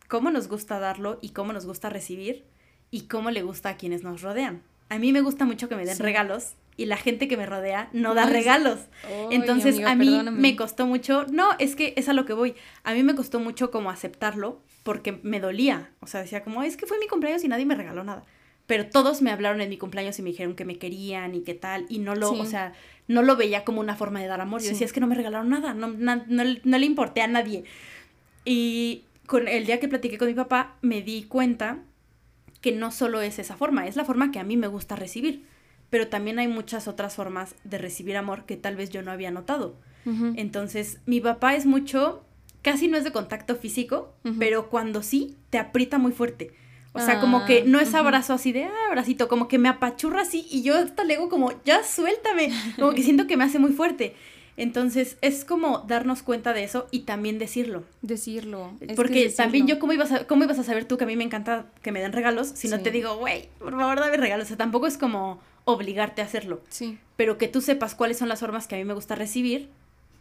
cómo 0.07 0.31
nos 0.31 0.47
gusta 0.47 0.79
darlo 0.79 1.19
y 1.21 1.29
cómo 1.29 1.51
nos 1.53 1.65
gusta 1.65 1.89
recibir 1.89 2.45
y 2.91 3.01
cómo 3.07 3.31
le 3.31 3.41
gusta 3.41 3.69
a 3.69 3.77
quienes 3.77 4.03
nos 4.03 4.21
rodean. 4.21 4.61
A 4.89 4.97
mí 4.99 5.11
me 5.11 5.21
gusta 5.21 5.43
mucho 5.45 5.67
que 5.67 5.75
me 5.75 5.85
den 5.85 5.97
Sí. 5.97 6.03
regalos 6.03 6.53
y 6.77 6.85
la 6.85 6.95
gente 6.95 7.27
que 7.27 7.35
me 7.35 7.45
rodea 7.45 7.89
no 7.91 8.13
da 8.13 8.25
regalos. 8.27 8.79
Entonces 9.31 9.75
amiga, 9.75 9.91
a 9.91 9.95
mí 9.95 10.05
perdóname. 10.05 10.39
me 10.39 10.55
costó 10.55 10.85
mucho, 10.87 11.25
no, 11.29 11.49
es 11.59 11.75
que 11.75 11.93
es 11.97 12.07
a 12.07 12.13
lo 12.13 12.25
que 12.25 12.33
voy, 12.33 12.55
a 12.83 12.93
mí 12.93 13.03
me 13.03 13.15
costó 13.15 13.39
mucho 13.41 13.71
como 13.71 13.89
aceptarlo 13.89 14.61
porque 14.83 15.19
me 15.23 15.41
dolía, 15.41 15.91
o 15.99 16.07
sea, 16.07 16.21
decía 16.21 16.43
como, 16.43 16.63
es 16.63 16.77
que 16.77 16.85
fue 16.85 16.97
mi 16.99 17.07
cumpleaños 17.07 17.43
y 17.43 17.49
nadie 17.49 17.65
me 17.65 17.75
regaló 17.75 18.03
nada, 18.05 18.23
pero 18.67 18.85
todos 18.87 19.21
me 19.21 19.31
hablaron 19.31 19.59
en 19.61 19.69
mi 19.69 19.77
cumpleaños 19.77 20.19
y 20.19 20.21
me 20.21 20.29
dijeron 20.29 20.53
que 20.55 20.65
me 20.65 20.77
querían 20.77 21.33
y 21.33 21.41
qué 21.41 21.53
tal, 21.55 21.85
y 21.89 21.99
no 21.99 22.13
lo, 22.15 22.33
Sí. 22.33 22.39
o 22.41 22.45
sea, 22.45 22.73
no 23.07 23.23
lo 23.23 23.35
veía 23.37 23.63
como 23.63 23.79
una 23.81 23.95
forma 23.95 24.19
de 24.21 24.27
dar 24.27 24.41
amor, 24.41 24.61
yo 24.61 24.65
Sí. 24.67 24.71
decía, 24.73 24.85
es 24.85 24.93
que 24.93 24.99
no 24.99 25.07
me 25.07 25.15
regalaron 25.15 25.49
nada, 25.49 25.73
no, 25.73 25.87
na- 25.87 26.25
no, 26.27 26.43
no 26.63 26.77
le 26.77 26.85
importé 26.85 27.21
a 27.21 27.27
nadie. 27.27 27.63
Y 28.45 29.03
con 29.25 29.47
el 29.47 29.65
día 29.65 29.79
que 29.79 29.87
platiqué 29.87 30.17
con 30.17 30.27
mi 30.27 30.33
papá 30.33 30.75
me 30.81 31.01
di 31.01 31.23
cuenta 31.23 31.79
que 32.61 32.71
no 32.71 32.91
solo 32.91 33.21
es 33.21 33.39
esa 33.39 33.55
forma, 33.55 33.87
es 33.87 33.95
la 33.95 34.05
forma 34.05 34.31
que 34.31 34.39
a 34.39 34.43
mí 34.43 34.57
me 34.57 34.67
gusta 34.67 34.95
recibir, 34.95 35.43
pero 35.89 36.07
también 36.07 36.37
hay 36.39 36.47
muchas 36.47 36.87
otras 36.87 37.15
formas 37.15 37.55
de 37.63 37.77
recibir 37.77 38.17
amor 38.17 38.45
que 38.45 38.57
tal 38.57 38.75
vez 38.75 38.89
yo 38.89 39.01
no 39.01 39.11
había 39.11 39.31
notado. 39.31 39.75
Entonces, 40.35 40.99
mi 41.05 41.19
papá 41.19 41.55
es 41.55 41.65
mucho, 41.65 42.23
casi 42.61 42.87
no 42.87 42.95
es 42.97 43.03
de 43.03 43.11
contacto 43.11 43.55
físico, 43.57 44.13
pero 44.39 44.69
cuando 44.69 45.03
sí, 45.03 45.35
te 45.49 45.57
aprieta 45.57 45.97
muy 45.97 46.13
fuerte. 46.13 46.51
O 46.97 47.05
sea, 47.05 47.19
como 47.19 47.39
Ah, 47.39 47.45
que 47.45 47.63
no 47.63 47.79
es 47.79 47.93
abrazo 47.95 48.33
así 48.33 48.51
de, 48.51 48.65
ah, 48.65 48.71
abracito, 48.89 49.27
como 49.27 49.47
que 49.47 49.57
me 49.57 49.69
apachurra 49.69 50.21
así 50.21 50.45
y 50.49 50.61
yo 50.63 50.75
hasta 50.77 51.03
le 51.03 51.15
digo 51.15 51.29
como, 51.29 51.51
ya 51.63 51.83
suéltame, 51.83 52.51
como 52.77 52.91
que 52.93 53.03
siento 53.03 53.27
que 53.27 53.37
me 53.37 53.43
hace 53.45 53.59
muy 53.59 53.71
fuerte. 53.71 54.15
Entonces, 54.59 55.17
es 55.21 55.45
como 55.45 55.79
darnos 55.87 56.23
cuenta 56.23 56.51
de 56.51 56.63
eso 56.63 56.87
y 56.89 57.01
también 57.01 57.37
decirlo. 57.37 57.83
Decirlo. 58.01 58.71
es 58.81 58.95
Porque 58.95 59.25
decirlo. 59.25 59.35
también 59.37 59.67
yo, 59.67 59.77
¿cómo 59.77 59.93
ibas, 59.93 60.11
a, 60.11 60.25
¿cómo 60.25 60.43
ibas 60.45 60.57
a 60.57 60.63
saber 60.63 60.85
tú 60.85 60.97
que 60.97 61.03
a 61.03 61.07
mí 61.07 61.15
me 61.15 61.23
encanta 61.23 61.67
que 61.83 61.91
me 61.91 62.01
den 62.01 62.11
regalos 62.11 62.47
si 62.55 62.67
no 62.67 62.79
te 62.79 62.89
digo, 62.89 63.17
güey, 63.17 63.49
por 63.59 63.77
favor, 63.77 63.99
dame 63.99 64.17
regalos? 64.17 64.45
O 64.45 64.47
sea, 64.47 64.57
tampoco 64.57 64.87
es 64.87 64.97
como 64.97 65.39
obligarte 65.65 66.21
a 66.21 66.25
hacerlo 66.25 66.61
Sí. 66.69 66.97
pero 67.17 67.37
que 67.37 67.47
tú 67.49 67.61
sepas 67.61 67.93
cuáles 67.93 68.17
son 68.17 68.29
las 68.29 68.39
formas 68.39 68.65
que 68.67 68.75
a 68.75 68.77
mí 68.79 68.85
me 68.85 68.93
gusta 68.93 69.13
recibir 69.15 69.69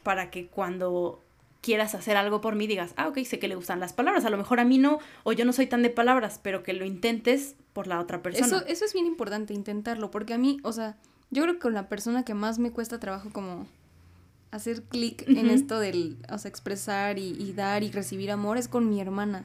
para 0.03 0.29
que 0.31 0.49
cuando 0.49 1.23
quieras 1.67 1.97
hacer 1.97 2.17
algo 2.17 2.41
por 2.41 2.55
mí 2.55 2.69
digas, 2.69 2.93
ah, 2.97 3.09
ok, 3.09 3.19
sé 3.25 3.41
que 3.41 3.49
le 3.49 3.57
gustan 3.57 3.81
las 3.81 3.93
palabras, 3.93 4.25
a 4.25 4.31
lo 4.31 4.37
mejor 4.37 4.61
a 4.61 4.65
mí 4.65 4.79
no, 4.79 5.01
o 5.25 5.33
yo 5.33 5.45
no 5.45 5.53
soy 5.53 5.67
tan 5.67 5.83
de 5.83 5.91
palabras, 5.91 6.39
pero 6.41 6.63
que 6.63 6.73
lo 6.73 6.85
intentes 6.85 7.57
por 7.73 7.89
la 7.89 7.99
otra 7.99 8.23
persona. 8.23 8.47
Eso, 8.47 8.65
eso 8.67 8.85
es 8.85 8.93
bien 8.93 9.05
importante, 9.05 9.53
intentarlo, 9.53 10.13
porque 10.13 10.33
a 10.33 10.39
mí, 10.39 10.61
o 10.63 10.73
sea, 10.73 10.97
yo 11.33 11.43
creo 11.43 11.55
que 11.55 11.61
con 11.61 11.75
la 11.75 11.89
persona 11.89 12.25
que 12.25 12.35
más 12.35 12.61
me 12.61 12.71
cuesta 12.71 13.01
trabajo 13.01 13.31
como 13.33 13.67
hacer 14.53 14.85
clic 14.85 15.25
en 15.27 15.51
esto 15.51 15.81
del, 15.81 16.19
o 16.31 16.39
sea, 16.39 16.49
expresar 16.49 17.19
y, 17.19 17.31
y 17.33 17.53
dar 17.53 17.83
y 17.83 17.91
recibir 17.91 18.31
amor 18.31 18.59
es 18.59 18.69
con 18.69 18.89
mi 18.89 19.01
hermana. 19.01 19.45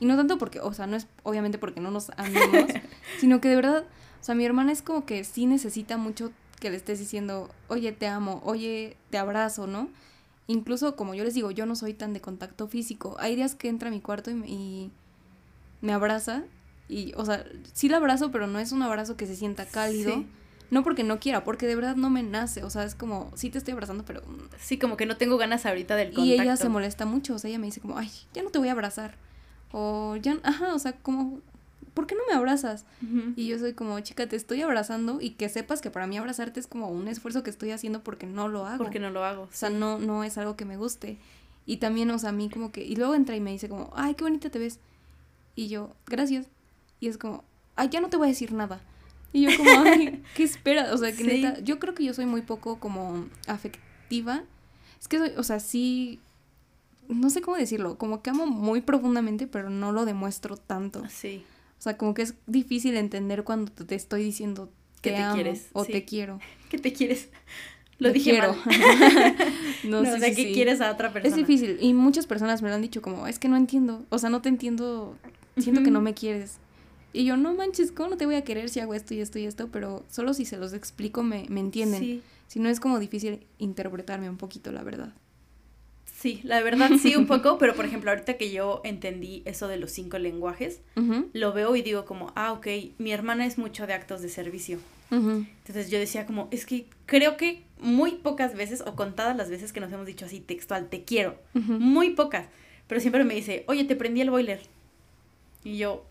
Y 0.00 0.06
no 0.06 0.16
tanto 0.16 0.38
porque, 0.38 0.58
o 0.58 0.74
sea, 0.74 0.88
no 0.88 0.96
es 0.96 1.06
obviamente 1.22 1.58
porque 1.58 1.80
no 1.80 1.92
nos 1.92 2.10
amemos, 2.16 2.68
sino 3.20 3.40
que 3.40 3.48
de 3.48 3.54
verdad, 3.54 3.84
o 4.20 4.24
sea, 4.24 4.34
mi 4.34 4.44
hermana 4.44 4.72
es 4.72 4.82
como 4.82 5.06
que 5.06 5.22
sí 5.22 5.46
necesita 5.46 5.98
mucho 5.98 6.32
que 6.58 6.68
le 6.68 6.76
estés 6.76 6.98
diciendo, 6.98 7.48
oye, 7.68 7.92
te 7.92 8.08
amo, 8.08 8.42
oye, 8.44 8.96
te 9.10 9.18
abrazo, 9.18 9.68
¿no? 9.68 9.88
Incluso, 10.50 10.96
como 10.96 11.14
yo 11.14 11.22
les 11.22 11.34
digo, 11.34 11.52
yo 11.52 11.64
no 11.64 11.76
soy 11.76 11.94
tan 11.94 12.12
de 12.12 12.20
contacto 12.20 12.66
físico. 12.66 13.14
Hay 13.20 13.36
días 13.36 13.54
que 13.54 13.68
entra 13.68 13.86
a 13.86 13.92
mi 13.92 14.00
cuarto 14.00 14.32
y 14.32 14.34
me, 14.34 14.48
y 14.48 14.90
me 15.80 15.92
abraza. 15.92 16.42
Y, 16.88 17.12
o 17.16 17.24
sea, 17.24 17.44
sí 17.72 17.88
la 17.88 17.98
abrazo, 17.98 18.32
pero 18.32 18.48
no 18.48 18.58
es 18.58 18.72
un 18.72 18.82
abrazo 18.82 19.16
que 19.16 19.26
se 19.26 19.36
sienta 19.36 19.64
cálido. 19.64 20.12
Sí. 20.12 20.26
No 20.72 20.82
porque 20.82 21.04
no 21.04 21.20
quiera, 21.20 21.44
porque 21.44 21.68
de 21.68 21.76
verdad 21.76 21.94
no 21.94 22.10
me 22.10 22.24
nace. 22.24 22.64
O 22.64 22.70
sea, 22.70 22.82
es 22.82 22.96
como, 22.96 23.30
sí 23.36 23.48
te 23.48 23.58
estoy 23.58 23.74
abrazando, 23.74 24.04
pero... 24.04 24.22
Sí, 24.58 24.76
como 24.76 24.96
que 24.96 25.06
no 25.06 25.16
tengo 25.16 25.36
ganas 25.36 25.66
ahorita 25.66 25.94
del 25.94 26.08
contacto. 26.08 26.26
Y 26.26 26.32
ella 26.32 26.56
se 26.56 26.68
molesta 26.68 27.06
mucho. 27.06 27.36
O 27.36 27.38
sea, 27.38 27.48
ella 27.48 27.60
me 27.60 27.66
dice 27.66 27.80
como, 27.80 27.96
ay, 27.96 28.10
ya 28.34 28.42
no 28.42 28.50
te 28.50 28.58
voy 28.58 28.70
a 28.70 28.72
abrazar. 28.72 29.14
O 29.70 30.16
ya, 30.16 30.36
ajá, 30.42 30.74
o 30.74 30.80
sea, 30.80 30.94
como, 30.94 31.42
¿por 31.94 32.06
qué 32.06 32.14
no 32.14 32.22
me 32.28 32.34
abrazas? 32.34 32.84
Y 33.36 33.46
yo 33.46 33.58
soy 33.58 33.74
como, 33.74 33.98
chica, 34.00 34.28
te 34.28 34.36
estoy 34.36 34.62
abrazando 34.62 35.20
y 35.20 35.30
que 35.30 35.48
sepas 35.48 35.80
que 35.80 35.90
para 35.90 36.06
mí 36.06 36.16
abrazarte 36.18 36.60
es 36.60 36.66
como 36.66 36.88
un 36.88 37.08
esfuerzo 37.08 37.42
que 37.42 37.50
estoy 37.50 37.70
haciendo 37.70 38.02
porque 38.02 38.26
no 38.26 38.48
lo 38.48 38.66
hago. 38.66 38.78
Porque 38.84 38.98
no 39.00 39.10
lo 39.10 39.24
hago. 39.24 39.42
O 39.42 39.48
sea, 39.52 39.70
no, 39.70 39.98
no 39.98 40.24
es 40.24 40.38
algo 40.38 40.56
que 40.56 40.64
me 40.64 40.76
guste. 40.76 41.18
Y 41.66 41.76
también, 41.76 42.10
o 42.10 42.18
sea, 42.18 42.30
a 42.30 42.32
mí 42.32 42.48
como 42.50 42.72
que... 42.72 42.84
Y 42.84 42.96
luego 42.96 43.14
entra 43.14 43.36
y 43.36 43.40
me 43.40 43.52
dice 43.52 43.68
como, 43.68 43.92
ay, 43.94 44.14
qué 44.14 44.24
bonita 44.24 44.50
te 44.50 44.58
ves. 44.58 44.78
Y 45.54 45.68
yo, 45.68 45.94
gracias. 46.06 46.46
Y 47.00 47.08
es 47.08 47.18
como, 47.18 47.44
ay, 47.76 47.88
ya 47.90 48.00
no 48.00 48.08
te 48.08 48.16
voy 48.16 48.26
a 48.28 48.30
decir 48.30 48.52
nada. 48.52 48.80
Y 49.32 49.42
yo 49.42 49.56
como, 49.56 49.70
ay, 49.84 50.22
¿qué 50.34 50.42
esperas? 50.42 50.92
O 50.92 50.98
sea, 50.98 51.12
que 51.12 51.18
Sí. 51.24 51.42
neta, 51.42 51.60
yo 51.60 51.78
creo 51.78 51.94
que 51.94 52.04
yo 52.04 52.14
soy 52.14 52.26
muy 52.26 52.42
poco 52.42 52.80
como 52.80 53.26
afectiva. 53.46 54.42
Es 55.00 55.06
que 55.08 55.18
soy, 55.18 55.32
o 55.36 55.42
sea, 55.42 55.60
sí, 55.60 56.18
no 57.08 57.30
sé 57.30 57.40
cómo 57.40 57.56
decirlo, 57.56 57.96
como 57.98 58.22
que 58.22 58.30
amo 58.30 58.46
muy 58.46 58.80
profundamente, 58.80 59.46
pero 59.46 59.70
no 59.70 59.92
lo 59.92 60.04
demuestro 60.04 60.56
tanto. 60.56 61.02
Sí. 61.08 61.44
O 61.80 61.82
sea, 61.82 61.96
como 61.96 62.14
que 62.14 62.22
es 62.22 62.34
difícil 62.46 62.96
entender 62.96 63.42
cuando 63.42 63.72
te 63.72 63.94
estoy 63.96 64.22
diciendo 64.22 64.70
Que 65.00 65.10
te, 65.10 65.16
te 65.16 65.22
amo 65.22 65.34
quieres, 65.34 65.68
o 65.72 65.84
sí. 65.84 65.92
te 65.92 66.04
quiero. 66.04 66.38
¿Qué 66.70 66.78
te 66.78 66.92
quieres? 66.92 67.30
Lo 67.98 68.08
Te 68.08 68.14
dije 68.14 68.30
quiero. 68.32 68.54
mal. 68.54 68.76
no, 69.84 70.02
No, 70.02 70.04
sí, 70.04 70.16
o 70.16 70.18
sea, 70.18 70.28
sí, 70.30 70.36
que 70.36 70.42
sí. 70.48 70.52
quieres 70.52 70.80
a 70.80 70.92
otra 70.92 71.12
persona. 71.12 71.34
Es 71.34 71.36
difícil 71.36 71.78
y 71.80 71.92
muchas 71.94 72.26
personas 72.26 72.62
me 72.62 72.68
lo 72.68 72.74
han 72.74 72.82
dicho 72.82 73.02
como, 73.02 73.26
es 73.26 73.38
que 73.38 73.48
no 73.48 73.56
entiendo, 73.56 74.04
o 74.10 74.18
sea, 74.18 74.30
no 74.30 74.40
te 74.42 74.48
entiendo, 74.50 75.16
siento 75.58 75.82
que 75.82 75.90
no 75.90 76.00
me 76.00 76.14
quieres. 76.14 76.58
Y 77.12 77.24
yo, 77.24 77.36
no 77.36 77.54
manches, 77.54 77.90
¿cómo 77.92 78.10
no 78.10 78.16
te 78.16 78.24
voy 78.26 78.36
a 78.36 78.44
querer 78.44 78.68
si 78.68 78.78
hago 78.80 78.94
esto 78.94 79.14
y 79.14 79.20
esto 79.20 79.38
y 79.38 79.44
esto? 79.46 79.68
Pero 79.72 80.04
solo 80.10 80.32
si 80.34 80.44
se 80.44 80.58
los 80.58 80.72
explico 80.74 81.22
me, 81.22 81.46
me 81.48 81.60
entienden. 81.60 82.00
Sí, 82.00 82.22
Si 82.46 82.60
no 82.60 82.68
es 82.68 82.78
como 82.78 82.98
difícil 83.00 83.46
interpretarme 83.58 84.30
un 84.30 84.36
poquito, 84.36 84.70
la 84.70 84.82
verdad. 84.84 85.12
Sí, 86.20 86.40
la 86.44 86.60
verdad 86.62 86.92
sí 87.00 87.16
un 87.16 87.26
poco, 87.32 87.58
pero 87.58 87.74
por 87.74 87.84
ejemplo, 87.84 88.10
ahorita 88.10 88.34
que 88.36 88.50
yo 88.52 88.80
entendí 88.84 89.42
eso 89.46 89.68
de 89.68 89.76
los 89.76 89.90
cinco 89.90 90.18
lenguajes, 90.18 90.80
Ujú, 90.96 91.30
lo 91.32 91.52
veo 91.52 91.74
y 91.76 91.82
digo 91.82 92.04
como, 92.04 92.32
ah, 92.36 92.52
ok, 92.52 92.66
mi 92.98 93.12
hermana 93.12 93.46
es 93.46 93.58
mucho 93.58 93.86
de 93.86 93.94
actos 93.94 94.22
de 94.22 94.28
servicio. 94.28 94.78
ujú. 95.10 95.44
Entonces 95.58 95.90
yo 95.90 95.98
decía 95.98 96.26
como, 96.26 96.48
es 96.50 96.66
que 96.66 96.86
creo 97.06 97.36
que 97.36 97.62
muy 97.78 98.12
pocas 98.12 98.54
veces, 98.54 98.82
o 98.86 98.94
contadas 98.94 99.36
las 99.36 99.50
veces 99.50 99.72
que 99.72 99.80
nos 99.80 99.92
hemos 99.92 100.06
dicho 100.06 100.26
así 100.26 100.40
textual, 100.40 100.88
te 100.88 101.04
quiero, 101.04 101.36
Ujú. 101.54 101.72
muy 101.74 102.10
pocas, 102.10 102.46
pero 102.86 103.00
siempre 103.00 103.24
me 103.24 103.34
dice, 103.34 103.64
oye, 103.68 103.84
te 103.84 103.96
prendí 103.96 104.20
el 104.20 104.30
boiler. 104.30 104.60
Y 105.64 105.78
yo, 105.78 106.04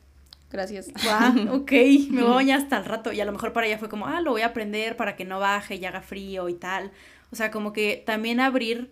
Gracias. 0.51 0.92
Guau, 1.04 1.34
ok, 1.62 1.72
me 2.12 2.24
voy 2.24 2.32
a 2.32 2.36
bañar 2.36 2.60
hasta 2.60 2.78
el 2.78 2.86
rato. 2.86 3.12
Y 3.13 3.22
a 3.22 3.25
lo 3.25 3.32
mejor 3.32 3.54
para 3.54 3.68
ella 3.68 3.78
fue 3.78 3.89
como, 3.89 4.08
ah, 4.08 4.20
lo 4.22 4.32
voy 4.32 4.42
a 4.42 4.48
aprender 4.48 4.98
para 4.98 5.16
que 5.16 5.24
no 5.25 5.39
baje 5.39 5.75
y 5.75 5.86
haga 5.86 6.01
frío 6.01 6.50
y 6.50 6.56
tal. 6.56 6.92
O 7.32 7.36
sea, 7.36 7.51
como 7.51 7.72
que 7.72 8.01
también 8.06 8.39
abrir, 8.39 8.92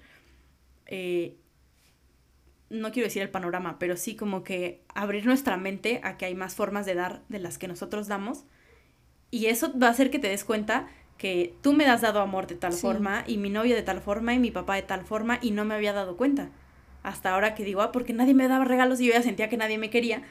eh, 0.88 1.36
no 2.70 2.92
quiero 2.92 3.08
decir 3.08 3.22
el 3.22 3.30
panorama, 3.30 3.80
pero 3.80 3.96
sí 3.96 4.16
como 4.16 4.44
que 4.44 4.82
abrir 4.94 5.26
nuestra 5.26 5.56
mente 5.58 6.02
a 6.04 6.18
que 6.18 6.26
hay 6.26 6.36
más 6.36 6.56
formas 6.56 6.86
de 6.86 6.96
dar 6.96 7.22
de 7.30 7.40
las 7.40 7.58
que 7.58 7.68
nosotros 7.68 8.08
damos. 8.08 8.44
Y 9.32 9.46
eso 9.46 9.78
va 9.78 9.88
a 9.88 9.92
hacer 9.92 10.10
que 10.12 10.20
te 10.20 10.28
des 10.28 10.44
cuenta 10.44 10.88
que 11.18 11.54
tú 11.62 11.74
me 11.74 11.86
has 11.86 12.02
dado 12.02 12.20
amor 12.20 12.46
de 12.48 12.56
tal 12.56 12.74
Sí. 12.74 12.82
forma 12.82 13.24
y 13.26 13.38
mi 13.38 13.50
novio 13.50 13.76
de 13.76 13.84
tal 13.84 14.02
forma 14.02 14.34
y 14.34 14.40
mi 14.40 14.52
papá 14.52 14.76
de 14.76 14.82
tal 14.84 15.04
forma 15.06 15.40
y 15.42 15.52
no 15.52 15.66
me 15.66 15.76
había 15.76 15.94
dado 15.94 16.18
cuenta. 16.18 16.50
Hasta 17.04 17.34
ahora 17.34 17.56
que 17.56 17.64
digo, 17.64 17.82
ah, 17.82 17.92
porque 17.92 18.14
nadie 18.14 18.34
me 18.34 18.48
daba 18.48 18.66
regalos 18.66 19.00
y 19.00 19.06
yo 19.08 19.14
ya 19.14 19.22
sentía 19.24 19.50
que 19.50 19.58
nadie 19.58 19.78
me 19.78 19.90
quería, 19.90 20.24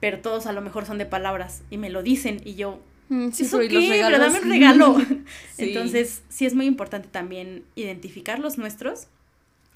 pero 0.00 0.20
todos 0.20 0.46
a 0.46 0.52
lo 0.52 0.62
mejor 0.62 0.86
son 0.86 0.96
de 0.98 1.06
palabras 1.06 1.62
y 1.70 1.76
me 1.76 1.90
lo 1.90 2.02
dicen 2.02 2.40
y 2.44 2.54
yo, 2.54 2.80
Mm, 3.10 3.32
sí, 3.32 3.44
¿eso 3.44 3.58
pero 3.58 3.70
¿y 3.70 3.74
los 3.74 3.82
qué? 3.84 3.90
Pero 3.90 4.08
regalos? 4.08 4.32
dame 4.32 4.44
un 4.44 4.50
regalo. 4.50 4.96
Sí. 5.56 5.64
Entonces, 5.68 6.22
sí 6.30 6.46
es 6.46 6.54
muy 6.54 6.64
importante 6.64 7.08
también 7.08 7.64
identificar 7.74 8.38
los 8.38 8.56
nuestros 8.56 9.08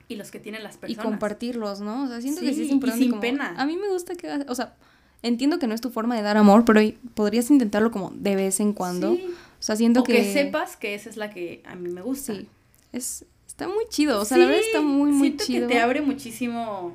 y 0.09 0.17
los 0.17 0.31
que 0.31 0.41
tienen 0.41 0.62
las 0.65 0.77
y 0.77 0.79
personas. 0.79 1.05
compartirlos, 1.05 1.81
¿no? 1.81 2.05
O 2.05 2.09
sea, 2.09 2.21
siento 2.21 2.41
que 2.41 2.55
sí 2.55 2.62
es 2.62 2.69
y 2.69 2.73
importante. 2.73 3.03
sin 3.05 3.11
como, 3.11 3.21
pena. 3.21 3.55
A 3.59 3.67
mí 3.67 3.77
me 3.77 3.88
gusta 3.88 4.15
que, 4.15 4.29
o 4.49 4.55
sea, 4.55 4.75
entiendo 5.23 5.59
que 5.59 5.67
no 5.67 5.75
es 5.75 5.81
tu 5.81 5.91
forma 5.91 6.17
de 6.17 6.23
dar 6.23 6.37
amor, 6.37 6.65
pero 6.65 6.81
y- 6.81 6.93
podrías 7.15 7.50
intentarlo 7.50 7.91
como 7.91 8.11
de 8.15 8.35
vez 8.37 8.61
en 8.61 8.73
cuando. 8.73 9.15
Sí. 9.15 9.25
O 9.59 9.62
sea, 9.62 9.77
siento 9.77 10.00
O 10.00 10.05
que... 10.05 10.15
que, 10.15 10.33
sepas 10.33 10.77
que 10.77 10.95
esa 10.95 11.11
es 11.11 11.17
la 11.17 11.31
que 11.31 11.62
a 11.67 11.75
mí 11.75 11.88
me 11.91 12.00
gusta. 12.03 12.35
Sí, 12.35 12.49
es, 12.93 13.25
está 13.47 13.67
muy 13.69 13.85
chido, 13.91 14.21
o 14.21 14.25
sea, 14.25 14.38
la 14.38 14.47
verdad 14.47 14.61
está 14.65 14.81
muy, 14.81 15.11
muy 15.11 15.29
siento 15.29 15.45
chido. 15.45 15.69
que 15.69 15.75
te 15.75 15.81
abre 15.81 16.00
muchísimo 16.00 16.95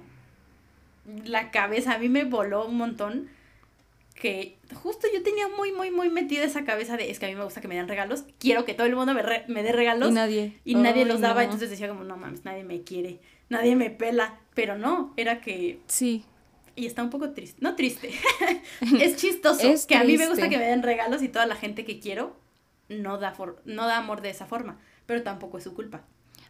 la 1.26 1.52
cabeza. 1.52 1.94
A 1.94 1.98
mí 2.00 2.10
me 2.10 2.24
voló 2.24 2.66
un 2.66 2.78
montón 2.78 3.28
que 4.14 4.58
justo 4.76 5.08
yo 5.14 5.22
tenía 5.24 5.48
muy, 5.48 5.72
muy, 5.72 5.92
muy 5.92 6.10
metida 6.10 6.44
esa 6.44 6.64
cabeza 6.66 6.98
de 6.98 7.10
es 7.12 7.20
que 7.20 7.26
a 7.26 7.30
mí 7.30 7.36
me 7.36 7.44
gusta 7.44 7.62
que 7.62 7.68
me 7.68 7.76
den 7.76 7.88
regalos. 7.88 8.24
Quiero 8.40 8.64
que 8.66 8.74
todo 8.74 8.88
el 8.88 8.96
mundo 8.96 9.14
me, 9.14 9.22
re- 9.22 9.46
me 9.48 9.64
dé 9.64 9.72
regalos. 9.72 10.12
Y 10.12 10.14
nadie. 10.14 10.54
y 10.64 10.76
nadie 10.76 11.06
los 11.06 11.20
daba, 11.22 11.36
no. 11.42 11.42
entonces 11.46 11.70
decía 11.70 11.88
como, 11.90 12.04
no 12.04 12.16
mames, 12.18 12.46
nadie 12.46 12.64
me 12.64 12.82
quiere, 12.84 13.20
nadie 13.50 13.76
me 13.76 13.90
pela, 13.90 14.40
pero 14.54 14.78
no, 14.78 15.14
era 15.18 15.42
que, 15.42 15.80
Sí, 15.88 16.24
y 16.76 16.86
está 16.86 17.04
un 17.04 17.10
poco 17.10 17.32
triste, 17.32 17.58
no 17.62 17.76
triste, 17.76 18.12
es 19.02 19.16
chistoso, 19.18 19.68
Es 19.68 19.86
que 19.86 19.96
a 19.96 20.04
mí 20.04 20.18
me 20.18 20.28
gusta 20.28 20.48
que 20.50 20.58
me 20.58 20.66
den 20.66 20.84
regalos 20.84 21.22
y 21.24 21.28
toda 21.30 21.46
la 21.46 21.56
gente 21.56 21.84
que 21.86 22.00
quiero 22.00 22.36
no 22.90 23.18
da, 23.18 23.32
for- 23.34 23.62
no 23.66 23.88
da 23.88 23.98
amor 23.98 24.22
de 24.22 24.30
esa 24.30 24.46
forma, 24.46 24.80
pero 25.06 25.24
tampoco 25.24 25.58
es 25.58 25.64
su 25.64 25.74
culpa. 25.74 26.04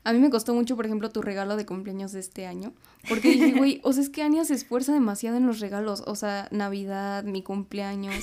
A 0.04 0.14
mí 0.14 0.20
me 0.20 0.30
costó 0.30 0.54
mucho, 0.54 0.76
por 0.76 0.86
ejemplo, 0.86 1.10
tu 1.10 1.22
regalo 1.22 1.56
de 1.56 1.66
cumpleaños 1.66 2.12
de 2.12 2.20
este 2.20 2.46
año. 2.46 2.74
Porque 3.08 3.30
dije, 3.30 3.52
güey, 3.58 3.80
o 3.84 3.94
sea, 3.94 4.04
es 4.04 4.10
que 4.10 4.22
Ania 4.24 4.44
se 4.46 4.54
esfuerza 4.54 4.94
demasiado 4.94 5.38
en 5.38 5.48
los 5.48 5.60
regalos. 5.60 6.04
O 6.06 6.16
sea, 6.16 6.48
Navidad, 6.52 7.24
mi 7.24 7.42
cumpleaños. 7.42 8.16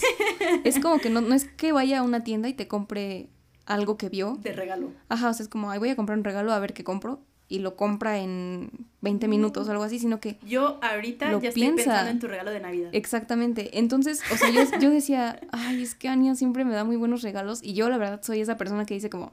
Es 0.65 0.79
como 0.81 0.99
que 0.99 1.11
no, 1.11 1.21
no 1.21 1.35
es 1.35 1.45
que 1.45 1.73
vaya 1.73 2.01
a 2.01 2.03
una 2.03 2.23
tienda 2.25 2.49
y 2.49 2.55
te 2.55 2.69
compre 2.69 3.29
algo 3.67 3.97
que 3.97 4.09
vio. 4.09 4.37
De 4.43 4.53
regalo. 4.53 4.91
Ajá, 5.09 5.31
o 5.31 5.33
sea, 5.35 5.45
es 5.45 5.49
como, 5.49 5.71
ay, 5.71 5.79
voy 5.79 5.89
a 5.91 5.97
comprar 5.97 6.19
un 6.19 6.25
regalo 6.25 6.53
a 6.53 6.59
ver 6.59 6.73
qué 6.75 6.85
compro. 6.85 7.21
Y 7.49 7.59
lo 7.59 7.75
compra 7.75 8.19
en 8.19 8.71
20 9.01 9.27
minutos 9.27 9.67
o 9.67 9.73
algo 9.73 9.83
así, 9.83 9.99
sino 9.99 10.21
que 10.21 10.39
Yo 10.47 10.79
ahorita 10.83 11.33
Lo 11.33 11.41
ya 11.41 11.49
estoy 11.49 11.63
piensa. 11.63 11.83
pensando 11.85 12.11
en 12.11 12.19
tu 12.21 12.29
regalo 12.29 12.53
de 12.53 12.61
Navidad. 12.61 12.91
Exactamente. 12.93 13.79
Entonces, 13.79 14.21
o 14.33 14.37
sea, 14.37 14.51
yo, 14.51 14.63
yo 14.79 14.91
decía, 14.91 15.41
ay, 15.51 15.83
es 15.83 15.97
que 15.97 16.09
Ania 16.09 16.37
siempre 16.37 16.65
me 16.65 16.73
da 16.73 16.85
muy 16.85 16.95
buenos 16.95 17.23
regalos. 17.23 17.61
Y 17.63 17.73
yo, 17.75 17.89
la 17.91 17.99
verdad, 17.99 18.21
soy 18.23 18.41
esa 18.41 18.57
persona 18.57 18.87
que 18.87 18.95
dice 18.95 19.11
como, 19.11 19.33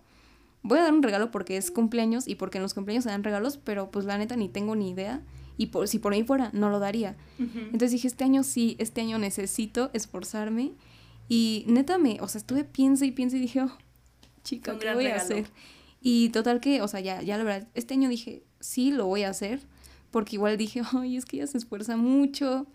voy 0.64 0.80
a 0.80 0.84
dar 0.84 0.94
un 0.94 1.04
regalo 1.04 1.32
porque 1.32 1.58
es 1.58 1.72
cumpleaños 1.72 2.28
y 2.28 2.36
porque 2.36 2.58
en 2.58 2.64
los 2.64 2.74
cumpleaños 2.74 3.04
se 3.04 3.10
dan 3.10 3.24
regalos, 3.24 3.58
pero 3.58 3.90
pues 3.92 4.06
la 4.06 4.18
neta 4.18 4.36
ni 4.36 4.50
tengo 4.50 4.76
ni 4.76 4.90
idea. 4.92 5.22
Y 5.60 5.68
por, 5.68 5.88
si 5.88 5.98
por 5.98 6.14
mí 6.14 6.24
fuera, 6.24 6.52
no 6.54 6.70
lo 6.70 6.80
daría. 6.80 7.16
Entonces 7.40 7.92
dije, 7.92 8.08
este 8.08 8.24
año 8.24 8.44
sí, 8.44 8.76
este 8.80 9.02
año 9.02 9.18
necesito 9.18 9.90
esforzarme. 9.94 10.74
Y 11.30 11.66
neta 11.68 11.98
me, 11.98 12.20
o 12.22 12.28
sea, 12.28 12.40
estuve 12.40 12.64
piensa 12.64 13.06
y 13.06 13.12
piensa 13.12 13.38
y 13.38 13.40
dije, 13.40 13.62
oh, 13.62 13.78
chica, 14.44 14.74
Un 14.74 14.80
¿qué 14.80 14.94
voy 14.94 15.08
a 15.08 15.16
hacer? 15.16 15.48
Y 16.00 16.30
total 16.30 16.60
que, 16.60 16.82
o 16.84 16.88
sea, 16.88 17.00
ya, 17.00 17.22
ya 17.24 17.38
la 17.38 17.44
verdad, 17.44 17.68
este 17.74 17.96
año 17.96 18.08
dije, 18.08 18.44
sí, 18.60 18.92
lo 18.92 19.08
voy 19.08 19.24
a 19.24 19.30
hacer. 19.30 19.62
Porque 20.12 20.36
igual 20.36 20.58
dije, 20.58 20.82
ay, 20.94 21.18
es 21.18 21.26
que 21.26 21.38
ella 21.38 21.48
se 21.48 21.58
esfuerza 21.58 21.98
mucho. 21.98 22.68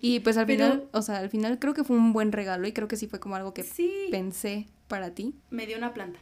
Y 0.00 0.20
pues 0.20 0.38
al 0.38 0.46
Pero- 0.46 0.64
final, 0.64 0.88
o 0.92 1.02
sea, 1.02 1.18
al 1.18 1.28
final 1.28 1.58
creo 1.58 1.74
que 1.74 1.84
fue 1.84 1.96
un 1.96 2.14
buen 2.14 2.32
regalo 2.32 2.66
y 2.66 2.72
creo 2.72 2.88
que 2.88 2.96
sí 2.96 3.06
fue 3.06 3.20
como 3.20 3.36
algo 3.36 3.52
que 3.52 3.62
sí, 3.64 3.90
pensé 4.10 4.66
para 4.88 5.10
ti. 5.14 5.34
me 5.50 5.66
dio 5.66 5.76
una 5.76 5.92
planta. 5.92 6.18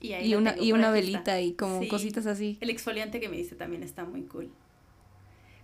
Y, 0.00 0.12
ahí 0.12 0.26
Y 0.26 0.30
la 0.30 0.38
una, 0.38 0.54
y 0.58 0.72
una 0.72 0.90
velita 0.90 1.40
y 1.40 1.54
como 1.54 1.80
Sí. 1.80 1.88
cositas 1.88 2.26
así. 2.26 2.58
El 2.60 2.70
exfoliante 2.70 3.20
que 3.20 3.28
me 3.28 3.36
dice 3.36 3.54
también 3.54 3.82
está 3.82 4.04
muy 4.04 4.22
cool. 4.22 4.50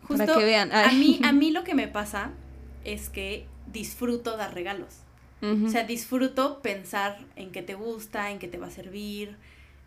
Para 0.09 0.27
que 0.27 0.45
vean. 0.45 0.73
A 0.73 0.93
mí, 0.93 1.21
a 1.23 1.33
mí 1.33 1.51
lo 1.53 1.65
que 1.65 1.75
me 1.75 1.89
pasa 1.89 2.31
es 2.85 3.09
que 3.09 3.47
disfruto 3.73 4.37
dar 4.37 4.55
regalos. 4.55 5.03
O 5.43 5.69
sea, 5.69 5.85
disfruto 5.85 6.61
pensar 6.61 7.19
en 7.37 7.53
qué 7.53 7.63
te 7.63 7.75
gusta, 7.75 8.31
en 8.33 8.39
qué 8.41 8.49
te 8.49 8.59
va 8.59 8.67
a 8.67 8.71
servir, 8.71 9.37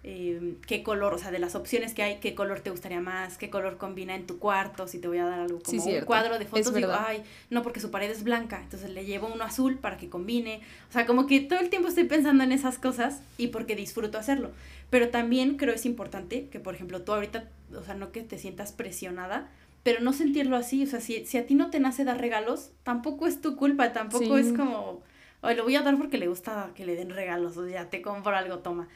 eh, 0.03 0.53
qué 0.65 0.81
color, 0.81 1.13
o 1.13 1.17
sea, 1.17 1.29
de 1.31 1.39
las 1.39 1.55
opciones 1.55 1.93
que 1.93 2.03
hay, 2.03 2.19
qué 2.19 2.33
color 2.35 2.61
te 2.61 2.69
gustaría 2.69 3.01
más, 3.01 3.37
qué 3.37 3.49
color 3.49 3.77
combina 3.77 4.15
en 4.15 4.25
tu 4.25 4.39
cuarto, 4.39 4.87
si 4.87 4.99
te 4.99 5.07
voy 5.09 5.17
a 5.17 5.25
dar 5.25 5.39
algo 5.41 5.59
Sí, 5.59 5.63
como 5.65 5.83
un 5.83 5.89
cierto. 5.89 6.05
cuadro 6.07 6.39
de 6.39 6.45
fotos, 6.45 6.73
digo, 6.73 6.91
ay, 6.93 7.21
no, 7.49 7.61
porque 7.63 7.79
su 7.81 7.91
pared 7.91 8.09
es 8.09 8.23
blanca, 8.23 8.61
entonces 8.63 8.89
le 8.91 9.05
llevo 9.05 9.27
uno 9.33 9.43
azul 9.43 9.77
para 9.77 9.97
que 9.97 10.07
combine. 10.09 10.61
O 10.89 10.93
sea, 10.93 11.05
como 11.05 11.27
que 11.27 11.41
todo 11.41 11.59
el 11.59 11.69
tiempo 11.69 11.89
estoy 11.89 12.05
pensando 12.05 12.43
en 12.43 12.51
esas 12.53 12.77
cosas 12.79 13.21
y 13.37 13.47
porque 13.47 13.75
disfruto 13.75 14.17
hacerlo. 14.17 14.51
Pero 14.89 15.09
también 15.09 15.57
creo 15.57 15.73
es 15.75 15.85
importante 15.85 16.47
que, 16.47 16.59
por 16.59 16.73
ejemplo, 16.75 17.01
tú 17.01 17.13
ahorita, 17.13 17.49
o 17.77 17.83
sea, 17.83 17.93
no 17.95 18.11
que 18.11 18.21
te 18.23 18.37
sientas 18.37 18.71
presionada, 18.71 19.49
pero 19.83 19.99
no 20.01 20.13
sentirlo 20.13 20.55
así. 20.55 20.83
O 20.83 20.87
sea, 20.87 20.99
si, 21.01 21.25
si 21.25 21.37
a 21.37 21.45
ti 21.45 21.55
no 21.55 21.69
te 21.69 21.79
nace 21.79 22.05
dar 22.05 22.19
regalos, 22.19 22.71
tampoco 22.83 23.27
es 23.27 23.41
tu 23.41 23.55
culpa, 23.55 23.93
tampoco 23.93 24.37
Sí. 24.37 24.47
es 24.47 24.53
como, 24.53 25.01
ay, 25.41 25.55
lo 25.55 25.63
voy 25.63 25.75
a 25.75 25.81
dar 25.81 25.97
porque 25.97 26.17
le 26.17 26.27
gusta 26.27 26.71
que 26.73 26.85
le 26.85 26.95
den 26.95 27.09
regalos, 27.11 27.55
o 27.57 27.67
ya 27.67 27.89
te 27.89 28.01
compro 28.01 28.35
algo, 28.35 28.59
toma. 28.59 28.87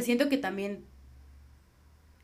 Sea, 0.00 0.04
siento 0.06 0.28
que 0.28 0.38
también 0.38 0.84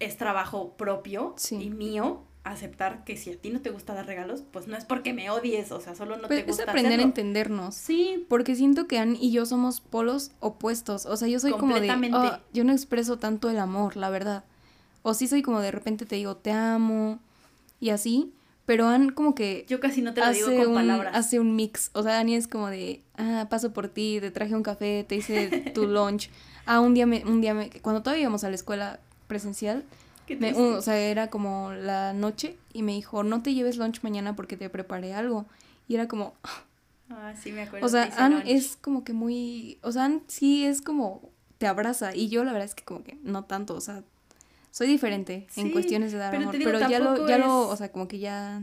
es 0.01 0.17
trabajo 0.17 0.75
propio 0.77 1.35
Sí. 1.37 1.57
y 1.57 1.71
mío 1.71 2.23
aceptar 2.45 3.05
que 3.05 3.17
si 3.17 3.31
a 3.31 3.37
ti 3.37 3.51
no 3.51 3.61
te 3.61 3.71
gusta 3.71 3.95
dar 3.95 4.05
regalos, 4.05 4.43
pues 4.51 4.67
no 4.67 4.77
es 4.77 4.85
porque 4.85 5.13
me 5.13 5.31
odies, 5.31 5.71
o 5.71 5.81
sea, 5.81 5.95
solo 5.95 6.17
no 6.17 6.27
Pues 6.27 6.41
te 6.45 6.51
es 6.51 6.57
gusta 6.57 6.65
aprender 6.73 6.99
a 6.99 7.03
entendernos. 7.05 7.77
Sí, 7.77 8.27
Porque 8.29 8.57
siento 8.57 8.89
que 8.89 8.99
Ann 8.99 9.17
y 9.19 9.31
yo 9.31 9.47
somos 9.47 9.81
polos 9.81 10.33
opuestos. 10.41 11.07
O 11.07 11.17
sea, 11.17 11.29
yo 11.29 11.39
soy 11.39 11.53
como 11.53 11.79
de. 11.79 11.89
"Ah, 11.91 12.41
yo 12.53 12.65
no 12.65 12.73
expreso 12.73 13.19
tanto 13.19 13.49
el 13.49 13.59
amor, 13.61 13.97
la 13.97 14.11
verdad. 14.11 14.45
O 15.03 15.15
sí 15.15 15.29
soy 15.29 15.43
como 15.43 15.61
de 15.61 15.71
repente 15.71 16.05
te 16.05 16.17
digo 16.17 16.37
te 16.37 16.51
amo 16.51 17.21
y 17.81 17.91
así. 17.91 18.33
Pero 18.67 18.87
Ann 18.89 19.11
como 19.11 19.35
que 19.37 19.65
yo 19.69 19.79
casi 19.81 20.03
no 20.03 20.13
te 20.15 20.21
lo 20.21 20.27
hace, 20.27 20.51
digo 20.51 20.63
con 20.65 20.69
un, 20.69 20.75
palabras. 20.75 21.15
hace 21.17 21.39
un 21.39 21.55
mix. 21.55 21.91
O 21.95 22.03
sea, 22.03 22.19
Annie 22.19 22.37
es 22.37 22.49
como 22.49 22.69
de. 22.69 23.03
Ah, 23.17 23.47
paso 23.51 23.73
por 23.73 23.89
ti, 23.89 24.19
te 24.21 24.31
traje 24.33 24.55
un 24.57 24.63
café, 24.65 25.05
te 25.09 25.15
hice 25.17 25.71
tu 25.75 25.87
lunch. 25.87 26.29
Ah, 26.67 26.81
un 26.81 26.95
día 26.95 27.07
me. 27.07 27.25
Un 27.25 27.41
día 27.41 27.55
me 27.55 27.71
cuando 27.83 28.03
todavía 28.03 28.23
íbamos 28.23 28.45
a 28.45 28.49
la 28.49 28.55
escuela 28.55 29.01
presencial, 29.27 29.85
me- 30.39 30.55
un- 30.55 30.75
o 30.75 30.83
sea, 30.83 30.97
era 30.99 31.29
como 31.31 31.73
la 31.73 32.13
noche 32.13 32.57
y 32.73 32.83
me 32.83 32.93
dijo, 32.93 33.23
no 33.25 33.43
te 33.43 33.55
lleves 33.55 33.77
lunch 33.77 34.03
mañana 34.03 34.35
porque 34.37 34.57
te 34.57 34.69
preparé 34.71 35.15
algo. 35.15 35.47
Y 35.89 35.95
era 35.97 36.09
como, 36.09 36.35
Ah, 37.11 37.35
sí, 37.41 37.53
me 37.53 37.63
acuerdo. 37.63 37.85
o 37.87 37.89
sea, 37.91 38.05
que 38.05 38.09
hice 38.11 38.21
Ann 38.21 38.33
lunch. 38.35 38.45
es 38.47 38.77
como 38.77 39.05
que 39.05 39.13
muy, 39.13 39.79
o 39.83 39.93
sea, 39.93 40.05
Ann 40.05 40.23
sí 40.29 40.65
es 40.65 40.81
como, 40.81 41.31
te 41.59 41.67
abraza. 41.67 42.15
Y 42.15 42.29
yo 42.29 42.45
la 42.45 42.53
verdad 42.53 42.67
es 42.67 42.75
que 42.75 42.85
como 42.85 43.03
que 43.05 43.19
no 43.23 43.45
tanto, 43.45 43.75
o 43.75 43.81
sea, 43.81 44.03
soy 44.71 44.87
diferente 44.87 45.47
en 45.57 45.67
Sí, 45.67 45.71
cuestiones 45.73 46.13
de 46.13 46.19
dar 46.19 46.31
pero 46.31 46.45
amor. 46.45 46.57
digo, 46.59 46.71
pero 46.73 46.89
ya 46.89 46.99
lo, 47.01 47.29
ya 47.29 47.37
lo, 47.39 47.69
o 47.69 47.77
sea, 47.77 47.93
como 47.93 48.09
que 48.09 48.19
ya, 48.21 48.63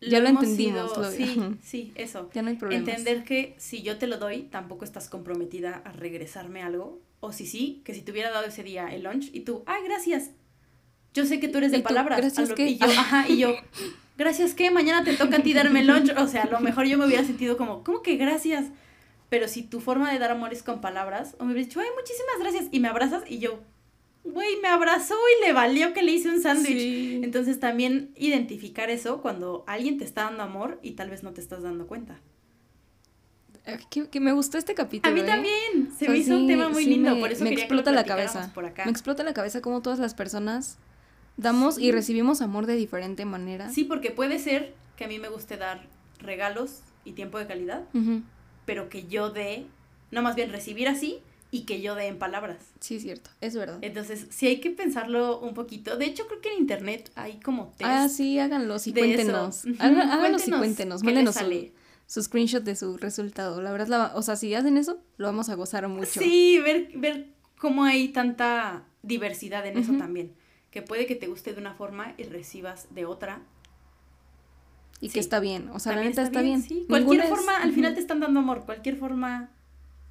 ya 0.00 0.20
lo 0.20 0.28
entendimos. 0.28 0.92
ido- 0.92 1.02
lo- 1.02 1.10
sí, 1.10 1.40
sí, 1.62 1.92
eso. 1.94 2.30
ya 2.34 2.42
no 2.42 2.48
hay 2.50 2.56
problemas. 2.56 2.88
Entender 2.88 3.24
que 3.24 3.54
si 3.58 3.82
yo 3.82 3.98
te 3.98 4.06
lo 4.06 4.18
doy, 4.18 4.42
tampoco 4.44 4.84
estás 4.84 5.08
comprometida 5.08 5.82
a 5.84 5.92
regresarme 5.92 6.62
algo. 6.62 7.00
O 7.20 7.32
si 7.32 7.46
sí, 7.46 7.82
que 7.84 7.94
si 7.94 8.02
te 8.02 8.12
hubiera 8.12 8.30
dado 8.30 8.46
ese 8.46 8.62
día 8.62 8.86
el 8.94 9.02
lunch 9.02 9.30
y 9.32 9.40
tú, 9.40 9.64
ay, 9.66 9.82
gracias. 9.84 10.30
Yo 11.14 11.24
sé 11.26 11.40
que 11.40 11.48
tú 11.48 11.58
eres 11.58 11.72
de 11.72 11.80
palabras. 11.80 12.18
"¿Gracias 12.20 12.50
lo- 12.50 12.54
qué?". 12.54 12.68
Y 12.68 12.78
yo, 12.78 12.86
ajá, 12.96 13.28
y 13.28 13.38
yo, 13.38 13.56
gracias 14.16 14.54
qué, 14.54 14.70
mañana 14.70 15.02
te 15.04 15.16
toca 15.16 15.38
a 15.38 15.42
ti 15.42 15.52
darme 15.52 15.80
el 15.80 15.88
lunch. 15.88 16.12
O 16.16 16.28
sea, 16.28 16.42
a 16.44 16.50
lo 16.50 16.60
mejor 16.60 16.86
yo 16.86 16.96
me 16.96 17.06
hubiera 17.06 17.24
sentido 17.24 17.56
como, 17.56 17.82
¿cómo 17.82 18.02
que 18.02 18.16
gracias? 18.16 18.66
Pero 19.30 19.48
si 19.48 19.62
tu 19.64 19.80
forma 19.80 20.12
de 20.12 20.18
dar 20.20 20.30
amor 20.30 20.52
es 20.52 20.62
con 20.62 20.80
palabras, 20.80 21.34
o 21.40 21.44
me 21.44 21.52
hubieras 21.52 21.68
dicho, 21.68 21.80
ay, 21.80 21.88
muchísimas 21.96 22.38
gracias, 22.38 22.66
y 22.70 22.78
me 22.80 22.86
abrazas, 22.88 23.24
y 23.28 23.38
yo, 23.40 23.58
güey, 24.24 24.56
me 24.60 24.68
abrazó 24.68 25.14
y 25.40 25.46
le 25.46 25.52
valió 25.52 25.92
que 25.94 26.02
le 26.02 26.12
hice 26.12 26.28
un 26.28 26.40
sándwich. 26.42 26.78
Sí. 26.78 27.20
Entonces 27.22 27.58
también 27.60 28.10
identificar 28.16 28.90
eso 28.90 29.20
cuando 29.22 29.64
alguien 29.66 29.98
te 29.98 30.04
está 30.04 30.24
dando 30.24 30.42
amor 30.42 30.78
y 30.82 30.92
tal 30.92 31.10
vez 31.10 31.22
no 31.22 31.32
te 31.32 31.40
estás 31.40 31.62
dando 31.62 31.86
cuenta. 31.86 32.20
Que, 33.90 34.08
que 34.08 34.20
me 34.20 34.32
gustó 34.32 34.56
este 34.56 34.74
capítulo. 34.74 35.12
A 35.12 35.14
mí 35.14 35.20
¿eh? 35.20 35.24
también, 35.26 35.88
se 35.90 35.94
O 35.94 35.98
sea, 35.98 36.10
me 36.10 36.18
hizo 36.18 36.36
un 36.36 36.46
tema 36.46 36.70
muy 36.70 36.84
sí 36.84 36.90
lindo, 36.90 37.14
me- 37.14 37.20
por 37.20 37.30
eso 37.32 37.44
me 37.44 37.50
quería 37.50 37.66
que 37.68 37.74
lo 37.74 37.80
explota 37.80 37.92
la 37.94 38.04
cabeza. 38.06 38.50
por 38.54 38.64
acá. 38.64 38.86
Me 38.86 38.90
explota 38.90 39.22
la 39.24 39.34
cabeza 39.34 39.60
como 39.60 39.82
todas 39.82 39.98
las 39.98 40.14
personas 40.14 40.78
damos 41.36 41.78
y 41.78 41.92
recibimos 41.92 42.40
amor 42.40 42.64
de 42.64 42.76
diferente 42.76 43.26
manera. 43.26 43.70
Sí, 43.70 43.84
porque 43.84 44.10
puede 44.10 44.38
ser 44.38 44.74
que 44.96 45.04
a 45.04 45.08
mí 45.08 45.18
me 45.18 45.28
guste 45.28 45.58
dar 45.58 45.86
regalos 46.18 46.80
y 47.04 47.12
tiempo 47.12 47.38
de 47.38 47.46
calidad, 47.46 47.84
pero 48.64 48.88
que 48.88 49.06
yo 49.06 49.30
dé, 49.30 49.66
no 50.10 50.22
más 50.22 50.34
bien 50.34 50.50
recibir 50.50 50.88
así 50.88 51.18
y 51.50 51.62
que 51.62 51.80
yo 51.80 51.94
dé 51.94 52.06
en 52.08 52.18
palabras. 52.18 52.58
Sí, 52.80 52.96
es 52.96 53.02
cierto, 53.02 53.30
es 53.40 53.54
verdad. 53.54 53.78
Entonces, 53.82 54.26
sí 54.30 54.46
hay 54.46 54.60
que 54.60 54.70
pensarlo 54.70 55.40
un 55.40 55.54
poquito. 55.54 55.96
De 55.96 56.04
hecho, 56.04 56.26
creo 56.26 56.40
que 56.40 56.52
en 56.52 56.58
internet 56.60 57.10
hay 57.14 57.40
como 57.40 57.68
test. 57.78 57.82
Ah, 57.84 58.08
sí, 58.08 58.38
háganlos 58.38 58.86
y 58.86 58.92
cuéntenos. 58.92 59.64
Haga- 59.78 60.12
Háganlos 60.12 60.46
y 60.46 60.50
cuéntenos 60.50 61.02
cuéntenos. 61.02 61.02
Mándenos 61.02 61.34
su, 61.36 61.72
su 62.06 62.22
screenshot 62.22 62.62
de 62.64 62.76
su 62.76 62.96
resultado. 62.98 63.62
La 63.62 63.72
verdad, 63.72 63.88
la- 63.88 64.12
o 64.14 64.22
sea, 64.22 64.36
si 64.36 64.54
hacen 64.54 64.76
eso, 64.76 65.02
lo 65.16 65.26
vamos 65.26 65.48
a 65.48 65.54
gozar 65.54 65.88
mucho. 65.88 66.20
Sí, 66.20 66.58
ver, 66.62 66.90
ver 66.96 67.28
cómo 67.58 67.84
hay 67.84 68.08
tanta 68.08 68.84
diversidad 69.02 69.66
en 69.66 69.78
eso 69.78 69.92
también. 69.94 70.34
Que 70.70 70.82
puede 70.82 71.06
que 71.06 71.14
te 71.14 71.28
guste 71.28 71.54
de 71.54 71.60
una 71.60 71.72
forma 71.72 72.12
y 72.18 72.24
recibas 72.24 72.88
de 72.94 73.06
otra. 73.06 73.40
Y 75.00 75.08
Sí. 75.08 75.14
que 75.14 75.20
está 75.20 75.40
bien. 75.40 75.70
O 75.72 75.78
sea, 75.78 75.94
la 75.96 76.02
neta 76.04 76.22
está 76.22 76.42
bien. 76.42 76.60
sí. 76.60 76.74
Ninguna 76.74 76.88
Cualquier 77.06 77.20
es- 77.24 77.28
forma, 77.30 77.56
al 77.56 77.72
final 77.72 77.94
te 77.94 78.00
están 78.00 78.20
dando 78.20 78.40
amor. 78.40 78.64
Cualquier 78.66 78.96
forma 78.96 79.50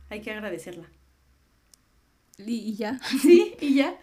hay 0.10 0.22
que 0.22 0.32
agradecerla. 0.32 0.88
Y, 2.38 2.53
y 2.56 2.75
ya. 2.75 3.00
Sí, 3.22 3.56
y 3.60 3.75
ya. 3.75 3.96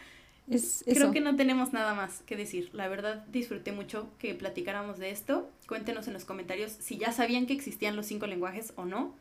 Es 0.50 0.82
eso. 0.86 1.00
Creo 1.00 1.12
que 1.12 1.20
no 1.20 1.36
tenemos 1.36 1.72
nada 1.72 1.94
más 1.94 2.20
que 2.26 2.36
decir. 2.36 2.68
La 2.74 2.88
verdad, 2.88 3.24
disfruté 3.32 3.72
mucho 3.72 4.08
que 4.18 4.34
platicáramos 4.34 4.98
de 4.98 5.10
esto. 5.10 5.48
Cuéntenos 5.66 6.06
en 6.06 6.12
los 6.12 6.24
comentarios 6.26 6.72
si 6.80 6.98
ya 6.98 7.12
sabían 7.12 7.46
que 7.46 7.54
existían 7.54 7.96
los 7.96 8.06
cinco 8.06 8.26
lenguajes 8.26 8.72
o 8.76 8.84
no. 8.84 9.14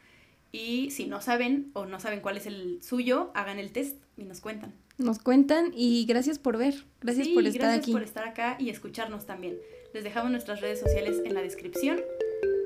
Y 0.52 0.92
si 0.92 1.06
no 1.08 1.22
saben 1.22 1.72
o 1.74 1.86
no 1.86 2.00
saben 2.00 2.20
cuál 2.20 2.38
es 2.38 2.46
el 2.46 2.80
suyo, 2.84 3.32
hagan 3.36 3.58
el 3.58 3.72
test 3.72 3.96
y 4.18 4.24
nos 4.26 4.42
cuentan. 4.42 4.74
Nos 4.98 5.18
cuentan 5.18 5.72
y 5.74 6.06
gracias 6.06 6.38
por 6.40 6.58
ver. 6.58 6.84
Gracias 7.02 7.28
Sí, 7.28 7.34
por 7.34 7.48
estar 7.48 7.62
gracias 7.62 7.84
aquí. 7.84 7.92
por 7.94 8.04
estar 8.04 8.28
acá 8.28 8.58
y 8.60 8.70
escucharnos 8.70 9.26
también. 9.26 9.58
Les 9.94 10.04
dejamos 10.04 10.30
nuestras 10.32 10.60
redes 10.62 10.80
sociales 10.82 11.22
en 11.24 11.34
la 11.34 11.42
descripción. 11.42 12.02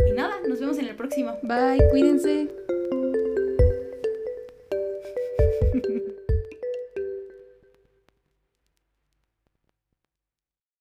Y 0.09 0.13
nada, 0.13 0.35
nos 0.49 0.59
vemos 0.59 0.77
en 0.79 0.87
el 0.87 0.95
próximo. 0.95 1.37
Bye, 1.43 1.81
cuídense. 1.91 2.49